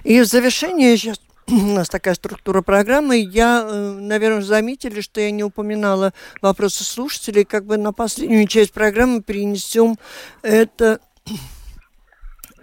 И 0.04 0.22
в 0.22 0.26
завершение 0.26 0.96
сейчас 0.96 1.20
у 1.48 1.54
нас 1.54 1.90
такая 1.90 2.14
структура 2.14 2.62
программы. 2.62 3.18
Я, 3.18 3.68
э, 3.68 3.92
наверное, 4.00 4.42
заметили, 4.42 5.02
что 5.02 5.20
я 5.22 5.32
не 5.32 5.44
упоминала 5.44 6.14
вопросы 6.42 6.84
слушателей. 6.84 7.46
Как 7.46 7.66
бы 7.66 7.78
на 7.78 7.94
последнюю 7.94 8.48
часть 8.48 8.74
программы 8.74 9.22
перенесем 9.22 9.98
это 10.44 11.00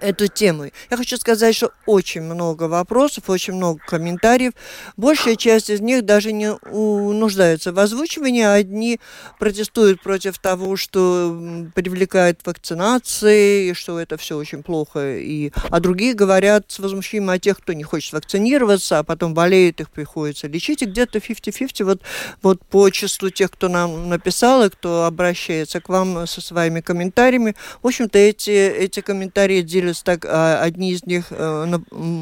эту 0.01 0.29
тему. 0.29 0.71
Я 0.91 0.97
хочу 0.97 1.17
сказать, 1.17 1.55
что 1.55 1.73
очень 1.87 2.23
много 2.23 2.65
вопросов, 2.65 3.29
очень 3.29 3.55
много 3.55 3.81
комментариев. 3.87 4.53
Большая 4.97 5.37
часть 5.37 5.71
из 5.71 5.81
них 5.81 6.05
даже 6.05 6.33
не 6.33 6.57
нуждаются 6.71 7.73
в 7.73 7.79
озвучивании. 7.79 8.43
Одни 8.43 9.01
протестуют 9.39 10.03
против 10.03 10.39
того, 10.39 10.77
что 10.77 11.37
привлекает 11.75 12.41
вакцинации, 12.45 13.73
что 13.73 13.99
это 13.99 14.17
все 14.17 14.37
очень 14.37 14.63
плохо. 14.63 15.19
И, 15.19 15.53
а 15.71 15.81
другие 15.81 16.15
говорят 16.15 16.67
с 16.69 16.79
возмущением 16.79 17.31
о 17.31 17.39
тех, 17.39 17.59
кто 17.59 17.73
не 17.73 17.83
хочет 17.83 18.13
вакцинироваться, 18.13 18.99
а 18.99 19.03
потом 19.03 19.35
болеет, 19.35 19.81
их 19.81 19.91
приходится 19.91 20.47
лечить. 20.47 20.83
И 20.83 20.87
где-то 20.87 21.19
50-50 21.19 21.85
вот, 21.85 22.01
вот 22.43 22.65
по 22.65 22.89
числу 22.91 23.31
тех, 23.31 23.51
кто 23.51 23.69
нам 23.69 24.09
написал, 24.09 24.65
и 24.65 24.71
кто 24.71 25.05
обращается 25.05 25.81
к 25.81 25.89
вам 25.89 26.27
со 26.27 26.41
своими 26.41 26.81
комментариями. 26.81 27.55
В 27.83 27.87
общем-то, 27.87 28.19
эти, 28.19 28.51
эти 28.51 29.01
комментарии 29.01 29.63
делятся 29.63 29.88
делятся 29.89 30.05
так, 30.05 30.24
а, 30.24 30.62
одни 30.62 30.93
из 30.93 31.05
них 31.07 31.26
э, 31.30 31.66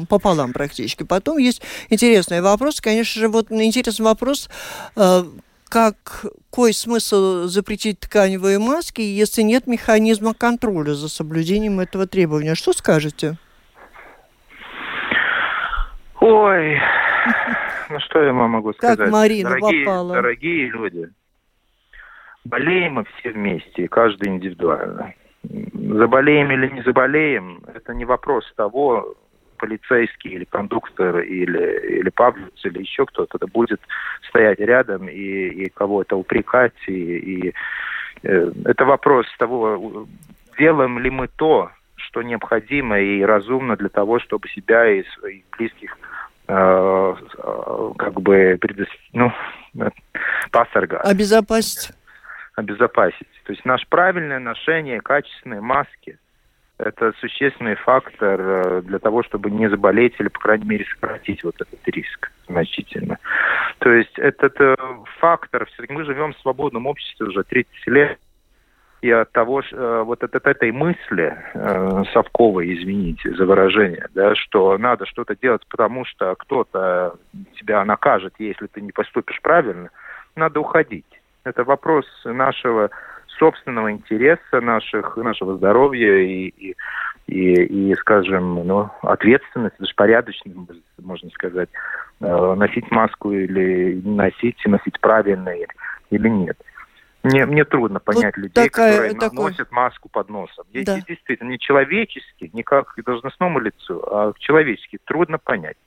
пополам 0.09 0.53
практически. 0.53 1.03
Потом 1.03 1.37
есть 1.37 1.61
интересный 1.89 2.41
вопрос, 2.41 2.81
конечно 2.81 3.19
же, 3.19 3.27
вот 3.27 3.51
интересный 3.51 4.05
вопрос, 4.05 4.49
э, 4.95 5.23
как, 5.69 5.95
какой 6.49 6.73
смысл 6.73 7.43
запретить 7.47 7.99
тканевые 7.99 8.57
маски, 8.57 9.01
если 9.01 9.41
нет 9.41 9.67
механизма 9.67 10.33
контроля 10.33 10.93
за 10.93 11.09
соблюдением 11.09 11.79
этого 11.79 12.07
требования? 12.07 12.55
Что 12.55 12.73
скажете? 12.73 13.37
Ой, 16.19 16.79
ну 17.89 17.99
что 17.99 18.23
я 18.23 18.33
вам 18.33 18.51
могу 18.51 18.73
сказать? 18.73 18.97
Как 18.97 19.11
Марина 19.11 19.49
дорогие, 19.49 19.85
попала. 19.85 20.13
Дорогие 20.15 20.69
люди, 20.69 21.09
болеем 22.43 22.93
мы 22.93 23.05
все 23.19 23.31
вместе, 23.31 23.87
каждый 23.87 24.29
индивидуально 24.29 25.13
заболеем 25.43 26.51
или 26.51 26.67
не 26.69 26.81
заболеем, 26.81 27.61
это 27.73 27.93
не 27.93 28.05
вопрос 28.05 28.51
того, 28.55 29.15
полицейский 29.57 30.31
или 30.31 30.45
кондуктор 30.45 31.19
или, 31.19 31.99
или 31.99 32.09
паблиц 32.09 32.53
или 32.63 32.79
еще 32.79 33.05
кто-то 33.05 33.37
да 33.39 33.47
будет 33.47 33.81
стоять 34.27 34.59
рядом 34.59 35.09
и, 35.09 35.47
и 35.47 35.69
кого-то 35.69 36.15
упрекать. 36.15 36.75
И, 36.87 36.91
и 36.91 37.53
э, 38.23 38.51
это 38.65 38.85
вопрос 38.85 39.25
того, 39.37 40.07
делаем 40.57 40.99
ли 40.99 41.09
мы 41.09 41.27
то, 41.27 41.71
что 41.95 42.21
необходимо 42.21 42.99
и 42.99 43.21
разумно 43.21 43.75
для 43.75 43.89
того, 43.89 44.19
чтобы 44.19 44.47
себя 44.49 44.87
и 44.87 45.03
своих 45.19 45.43
близких 45.57 45.97
э, 46.47 47.15
как 47.97 48.21
бы 48.21 48.57
предос... 48.61 48.87
ну, 49.13 49.31
посоргать. 50.51 51.03
Обезопасить 51.03 51.93
обезопасить. 52.57 53.27
То 53.45 53.53
есть 53.53 53.63
наше 53.63 53.87
правильное 53.87 54.39
ношение 54.39 54.99
качественной 54.99 55.61
маски– 55.61 56.17
это 56.79 57.13
существенный 57.19 57.75
фактор 57.75 58.39
э, 58.39 58.81
для 58.81 58.99
того, 58.99 59.23
чтобы 59.23 59.49
не 59.49 59.67
заболеть 59.69 60.15
или, 60.19 60.27
по 60.27 60.39
крайней 60.39 60.65
мере, 60.65 60.85
сократить 60.85 61.43
вот 61.43 61.55
этот 61.55 61.79
риск 61.87 62.31
значительно. 62.47 63.17
То 63.79 63.91
есть 63.91 64.17
этот 64.17 64.59
э, 64.59 64.75
фактор, 65.19 65.65
все-таки 65.65 65.93
мы 65.93 66.03
живем 66.03 66.33
в 66.33 66.39
свободном 66.39 66.85
обществе 66.85 67.27
уже 67.27 67.43
30 67.43 67.87
лет, 67.87 68.19
и 69.01 69.11
от 69.11 69.31
того, 69.31 69.61
э, 69.61 70.03
вот 70.05 70.23
от, 70.23 70.35
этой 70.35 70.71
мысли 70.71 71.35
совковой, 72.13 72.73
извините 72.73 73.33
за 73.35 73.45
выражение, 73.45 74.07
да, 74.13 74.35
что 74.35 74.77
надо 74.77 75.05
что-то 75.05 75.35
делать, 75.35 75.61
потому 75.69 76.05
что 76.05 76.35
кто-то 76.35 77.15
тебя 77.55 77.83
накажет, 77.85 78.33
если 78.39 78.67
ты 78.67 78.81
не 78.81 78.91
поступишь 78.91 79.39
правильно, 79.41 79.89
надо 80.35 80.59
уходить. 80.59 81.05
Это 81.47 81.63
вопрос 81.63 82.05
нашего 82.25 82.89
собственного 83.39 83.91
интереса, 83.91 84.61
наших, 84.61 85.15
нашего 85.15 85.57
здоровья 85.57 86.17
и, 86.17 86.47
и, 86.47 86.75
и, 87.27 87.91
и 87.91 87.95
скажем, 87.95 88.67
ну, 88.67 88.89
ответственность, 89.01 89.75
даже 89.79 89.93
порядочность, 89.95 90.55
можно 91.01 91.29
сказать, 91.29 91.69
э, 92.19 92.53
носить 92.55 92.91
маску 92.91 93.31
или 93.31 94.01
носить, 94.03 94.57
носить 94.65 94.99
правильно 94.99 95.53
или, 96.09 96.27
нет. 96.27 96.57
Мне, 97.23 97.45
мне 97.45 97.63
трудно 97.65 97.99
понять 97.99 98.35
вот 98.35 98.43
людей, 98.43 98.69
такая, 98.69 98.93
которые 98.93 99.19
такой... 99.19 99.51
носят 99.51 99.71
маску 99.71 100.09
под 100.09 100.29
носом. 100.29 100.65
Да. 100.73 100.99
Действительно, 101.07 101.49
не 101.49 101.59
человечески, 101.59 102.49
не 102.53 102.63
как 102.63 102.93
должностному 103.05 103.59
лицу, 103.59 104.03
а 104.09 104.33
человечески 104.37 104.99
трудно 105.05 105.37
понять. 105.37 105.77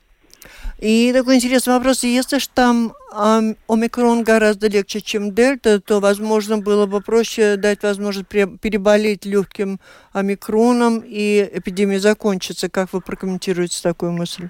И 0.79 1.13
такой 1.13 1.35
интересный 1.35 1.75
вопрос. 1.75 2.03
Если 2.03 2.39
штамм 2.39 2.93
омикрон 3.13 4.23
гораздо 4.23 4.67
легче, 4.67 4.99
чем 4.99 5.31
дельта, 5.31 5.79
то, 5.79 5.99
возможно, 5.99 6.57
было 6.57 6.87
бы 6.87 7.01
проще 7.01 7.55
дать 7.55 7.83
возможность 7.83 8.27
переболеть 8.27 9.25
легким 9.25 9.79
омикроном, 10.11 11.03
и 11.05 11.47
эпидемия 11.53 11.99
закончится. 11.99 12.69
Как 12.69 12.93
вы 12.93 13.01
прокомментируете 13.01 13.81
такую 13.83 14.11
мысль? 14.13 14.49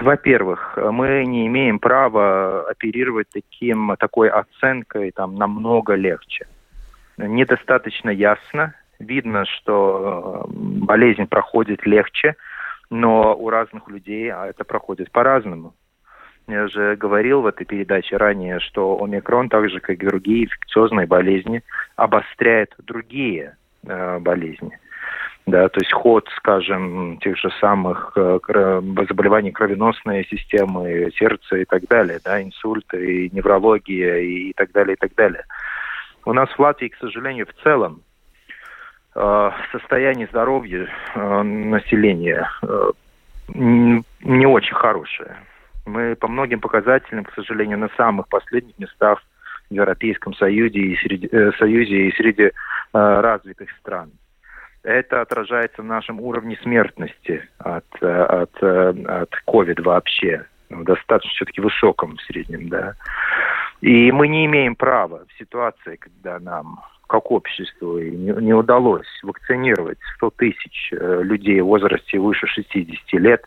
Во-первых, 0.00 0.76
мы 0.76 1.24
не 1.26 1.46
имеем 1.46 1.78
права 1.78 2.68
оперировать 2.68 3.28
таким, 3.32 3.94
такой 3.98 4.28
оценкой 4.28 5.12
там, 5.12 5.36
намного 5.36 5.94
легче. 5.94 6.46
Недостаточно 7.18 8.10
ясно. 8.10 8.74
Видно, 8.98 9.44
что 9.44 10.46
болезнь 10.48 11.26
проходит 11.26 11.84
легче– 11.84 12.36
но 12.90 13.34
у 13.34 13.50
разных 13.50 13.88
людей 13.88 14.30
а 14.30 14.46
это 14.46 14.64
проходит 14.64 15.10
по-разному. 15.10 15.74
Я 16.46 16.68
же 16.68 16.96
говорил 16.96 17.40
в 17.40 17.46
этой 17.46 17.64
передаче 17.64 18.16
ранее, 18.16 18.60
что 18.60 19.02
омикрон, 19.02 19.48
так 19.48 19.70
же 19.70 19.80
как 19.80 20.02
и 20.02 20.06
другие 20.06 20.44
инфекциозные 20.44 21.06
болезни, 21.06 21.62
обостряет 21.96 22.74
другие 22.78 23.56
э, 23.86 24.18
болезни. 24.18 24.78
Да, 25.46 25.68
то 25.68 25.80
есть 25.80 25.92
ход, 25.92 26.26
скажем, 26.36 27.18
тех 27.20 27.36
же 27.36 27.50
самых 27.60 28.12
э, 28.16 28.38
заболеваний 29.08 29.52
кровеносной 29.52 30.24
системы, 30.24 31.10
сердца 31.16 31.56
и 31.56 31.64
так 31.66 31.86
далее, 31.86 32.18
да, 32.24 32.42
инсульты, 32.42 33.26
и 33.26 33.30
неврология 33.30 34.18
и, 34.20 34.52
так 34.54 34.72
далее, 34.72 34.94
и 34.94 34.98
так 34.98 35.14
далее. 35.14 35.44
У 36.24 36.32
нас 36.32 36.48
в 36.48 36.58
Латвии, 36.58 36.88
к 36.88 36.96
сожалению, 36.96 37.46
в 37.46 37.62
целом 37.62 38.00
состояние 39.70 40.26
здоровья 40.26 40.88
э, 41.14 41.42
населения 41.42 42.50
э, 42.62 42.90
не 43.54 44.46
очень 44.46 44.74
хорошее. 44.74 45.36
Мы 45.86 46.16
по 46.16 46.28
многим 46.28 46.60
показателям, 46.60 47.24
к 47.24 47.34
сожалению, 47.34 47.78
на 47.78 47.88
самых 47.96 48.28
последних 48.28 48.78
местах 48.78 49.22
в 49.70 49.74
Европейском 49.74 50.34
Союзе 50.34 50.80
и 50.80 50.96
среди, 50.96 51.28
э, 51.30 51.52
Союзе 51.58 52.08
и 52.08 52.16
среди 52.16 52.44
э, 52.44 52.50
развитых 52.92 53.70
стран. 53.80 54.10
Это 54.82 55.20
отражается 55.20 55.82
в 55.82 55.86
нашем 55.86 56.20
уровне 56.20 56.58
смертности 56.62 57.48
от, 57.58 57.86
от, 58.02 58.62
от 58.62 59.30
COVID 59.46 59.80
вообще, 59.80 60.44
достаточно 60.68 61.30
все-таки 61.30 61.62
высоком 61.62 62.16
в 62.16 62.22
среднем, 62.22 62.68
да. 62.68 62.94
И 63.80 64.12
мы 64.12 64.28
не 64.28 64.44
имеем 64.44 64.76
права 64.76 65.24
в 65.26 65.38
ситуации, 65.38 65.96
когда 65.96 66.38
нам 66.38 66.80
как 67.06 67.30
обществу 67.30 67.98
не, 67.98 68.32
не 68.42 68.54
удалось 68.54 69.06
вакцинировать 69.22 69.98
100 70.16 70.30
тысяч 70.30 70.90
э, 70.92 71.22
людей 71.22 71.60
в 71.60 71.66
возрасте 71.66 72.18
выше 72.18 72.46
60 72.46 73.12
лет, 73.20 73.44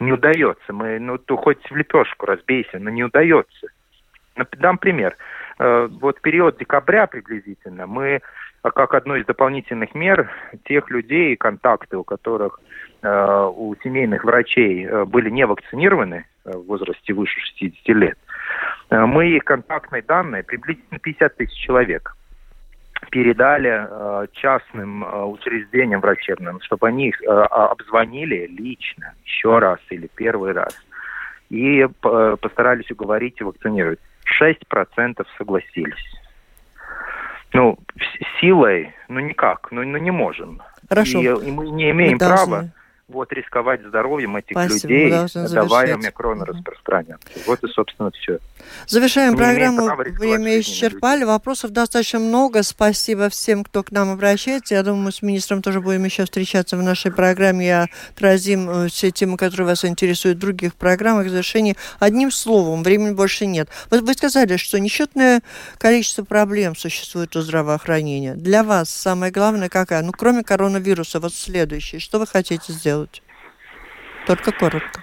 не 0.00 0.12
удается. 0.12 0.72
Мы, 0.72 0.98
ну, 0.98 1.18
то 1.18 1.36
хоть 1.36 1.62
в 1.70 1.76
лепешку 1.76 2.26
разбейся, 2.26 2.78
но 2.78 2.90
не 2.90 3.04
удается. 3.04 3.68
Дам 4.58 4.78
пример. 4.78 5.16
Э, 5.58 5.88
вот 5.90 6.20
период 6.20 6.58
декабря 6.58 7.06
приблизительно 7.06 7.86
мы 7.86 8.20
а 8.64 8.70
как 8.70 8.94
одну 8.94 9.14
из 9.16 9.26
дополнительных 9.26 9.94
мер 9.94 10.30
тех 10.64 10.88
людей, 10.88 11.36
контакты 11.36 11.98
у 11.98 12.02
которых 12.02 12.60
э, 13.02 13.50
у 13.54 13.76
семейных 13.84 14.24
врачей 14.24 14.86
э, 14.86 15.04
были 15.04 15.28
не 15.28 15.44
вакцинированы 15.44 16.24
э, 16.46 16.50
в 16.50 16.64
возрасте 16.64 17.12
выше 17.12 17.38
60 17.40 17.88
лет, 17.88 18.18
э, 18.88 19.04
мы 19.04 19.28
их 19.28 19.44
контактные 19.44 20.00
данные 20.00 20.44
приблизительно 20.44 20.98
50 20.98 21.36
тысяч 21.36 21.58
человек 21.58 22.16
передали 23.10 23.86
э, 23.88 24.26
частным 24.32 25.04
э, 25.04 25.24
учреждениям 25.24 26.00
врачебным, 26.00 26.60
чтобы 26.60 26.88
они 26.88 27.08
их 27.08 27.22
э, 27.22 27.26
обзвонили 27.26 28.46
лично 28.46 29.14
еще 29.24 29.58
раз 29.58 29.80
или 29.90 30.08
первый 30.14 30.52
раз 30.52 30.74
и 31.50 31.80
э, 31.80 32.36
постарались 32.40 32.90
уговорить 32.90 33.40
и 33.40 33.44
вакцинировать. 33.44 34.00
6% 34.40 35.26
согласились. 35.38 36.20
Ну, 37.52 37.78
силой, 38.40 38.94
ну 39.08 39.20
никак, 39.20 39.68
ну, 39.70 39.84
ну 39.84 39.98
не 39.98 40.10
можем. 40.10 40.60
Хорошо. 40.88 41.20
И, 41.20 41.48
и 41.48 41.52
мы 41.52 41.70
не 41.70 41.90
имеем 41.90 42.14
мы 42.14 42.18
права 42.18 42.70
вот 43.06 43.32
рисковать 43.32 43.82
здоровьем 43.82 44.36
этих 44.36 44.52
Спасибо, 44.52 44.92
людей, 44.92 45.50
давая 45.52 45.96
микрон 45.96 46.40
угу. 46.40 46.52
распространяться. 46.52 47.28
Вот 47.46 47.62
и, 47.62 47.68
собственно, 47.68 48.10
все. 48.12 48.38
Завершаем 48.86 49.32
Мы 49.32 49.38
программу. 49.38 49.94
Время 50.18 50.58
исчерпали. 50.60 51.20
Людей. 51.20 51.26
Вопросов 51.26 51.70
достаточно 51.70 52.18
много. 52.18 52.62
Спасибо 52.62 53.28
всем, 53.28 53.62
кто 53.62 53.82
к 53.82 53.92
нам 53.92 54.10
обращается. 54.10 54.74
Я 54.74 54.82
думаю, 54.82 55.04
мы 55.04 55.12
с 55.12 55.20
министром 55.20 55.60
тоже 55.60 55.82
будем 55.82 56.04
еще 56.04 56.24
встречаться 56.24 56.78
в 56.78 56.82
нашей 56.82 57.12
программе 57.12 57.66
и 57.66 57.70
отразим 58.14 58.70
э, 58.70 58.88
все 58.88 59.10
темы, 59.10 59.36
которые 59.36 59.66
вас 59.66 59.84
интересуют 59.84 60.38
в 60.38 60.40
других 60.40 60.74
программах. 60.74 61.26
В 61.26 61.30
завершении 61.30 61.76
одним 61.98 62.30
словом, 62.30 62.82
времени 62.82 63.12
больше 63.12 63.44
нет. 63.44 63.68
Вот 63.90 64.00
вы 64.00 64.14
сказали, 64.14 64.56
что 64.56 64.80
несчетное 64.80 65.42
количество 65.76 66.24
проблем 66.24 66.74
существует 66.74 67.36
у 67.36 67.42
здравоохранения. 67.42 68.34
Для 68.34 68.64
вас 68.64 68.88
самое 68.88 69.30
главное 69.30 69.68
какая? 69.68 70.02
Ну, 70.02 70.12
кроме 70.12 70.42
коронавируса, 70.42 71.20
вот 71.20 71.34
следующее. 71.34 72.00
Что 72.00 72.18
вы 72.18 72.26
хотите 72.26 72.72
сделать? 72.72 72.93
Сделать? 72.94 73.22
Только 74.26 74.52
коротко. 74.52 75.00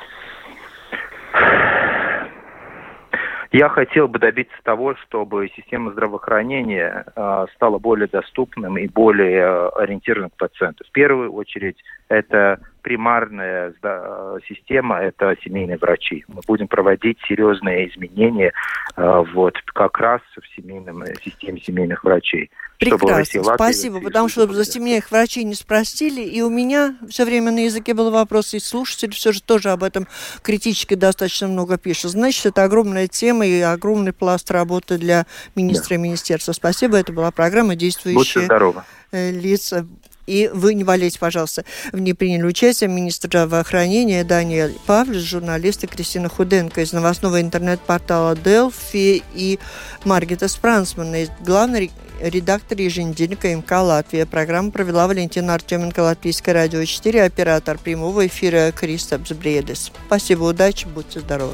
Я 3.52 3.68
хотел 3.68 4.08
бы 4.08 4.18
добиться 4.18 4.56
того, 4.64 4.96
чтобы 4.96 5.52
система 5.58 5.92
здравоохранения 5.92 7.04
э, 7.14 7.46
стала 7.54 7.80
более 7.80 8.08
доступным 8.08 8.78
и 8.78 8.88
более 8.88 9.40
э, 9.42 9.70
ориентированным 9.76 10.30
к 10.30 10.38
пациенту. 10.38 10.86
В 10.88 10.92
первую 10.92 11.34
очередь 11.34 11.76
это 12.12 12.60
примарная 12.82 13.74
да, 13.82 14.38
система– 14.48 15.00
это 15.02 15.36
семейные 15.44 15.78
врачи. 15.78 16.26
Мы 16.28 16.42
будем 16.48 16.68
проводить 16.68 17.18
серьезные 17.28 17.90
изменения 17.90 18.52
э, 18.98 19.24
вот 19.34 19.54
как 19.74 20.00
раз 20.00 20.22
в 20.36 20.56
семейном 20.56 21.04
э, 21.04 21.14
системе 21.24 21.62
семейных 21.62 22.04
врачей. 22.04 22.50
Прекрасно, 22.80 23.44
спасибо, 23.44 24.02
потому 24.02 24.28
что 24.28 24.48
за 24.48 24.66
семейных 24.66 25.12
врачей 25.12 25.44
не 25.44 25.54
спросили, 25.54 26.22
и 26.22 26.42
у 26.42 26.50
меня 26.50 26.96
все 27.08 27.26
время 27.26 27.52
на 27.52 27.66
языке 27.66 27.94
был 27.94 28.10
вопрос, 28.10 28.56
и 28.56 28.60
слушатель 28.60 29.14
все 29.14 29.32
же 29.32 29.44
тоже 29.44 29.70
об 29.70 29.84
этом 29.84 30.08
критически 30.42 30.96
достаточно 30.96 31.48
много 31.48 31.78
пишет. 31.78 32.10
Значит, 32.12 32.48
это 32.48 32.64
огромная 32.64 33.08
тема 33.08 33.46
и 33.46 33.62
огромный 33.62 34.14
пласт 34.14 34.50
работы 34.50 34.98
для 34.98 35.28
министра 35.56 35.90
да. 35.90 35.96
и 35.96 35.98
министерства. 36.00 36.54
Спасибо, 36.54 36.98
это 36.98 37.14
была 37.14 37.30
программа 37.30 37.76
«Действующие 37.76 38.50
э, 39.12 39.30
лица». 39.30 39.86
И 40.28 40.50
вы 40.54 40.74
не 40.74 40.84
болейте, 40.84 41.20
пожалуйста. 41.20 41.66
В 41.92 42.00
ней 42.00 42.14
приняли 42.14 42.44
участие 42.44 42.90
министр 42.90 43.28
здравоохранения 43.28 44.24
Даниэль 44.24 44.78
Павлис, 44.86 45.24
журналисты 45.24 45.88
Кристина 45.88 46.30
Худенко 46.30 46.82
из 46.82 46.94
новостного 46.94 47.42
интернет-портала 47.42 48.36
Delphi 48.36 49.24
и 49.34 49.60
Маргита 50.06 50.48
Спрансман, 50.48 51.16
главный 51.42 51.92
редактор 52.22 52.78
еженедельника 52.80 53.54
МК 53.56 53.82
«Латвия». 53.82 54.26
Программу 54.26 54.72
провела 54.72 55.08
Валентина 55.08 55.56
Артеменко, 55.56 56.02
Латвийское 56.02 56.54
радио 56.54 56.84
4, 56.84 57.24
оператор 57.24 57.78
прямого 57.78 58.28
эфира 58.28 58.72
Кристопс 58.72 59.32
Бредес. 59.32 59.92
Спасибо, 60.08 60.44
удачи, 60.44 60.88
будьте 60.88 61.20
здоровы. 61.20 61.54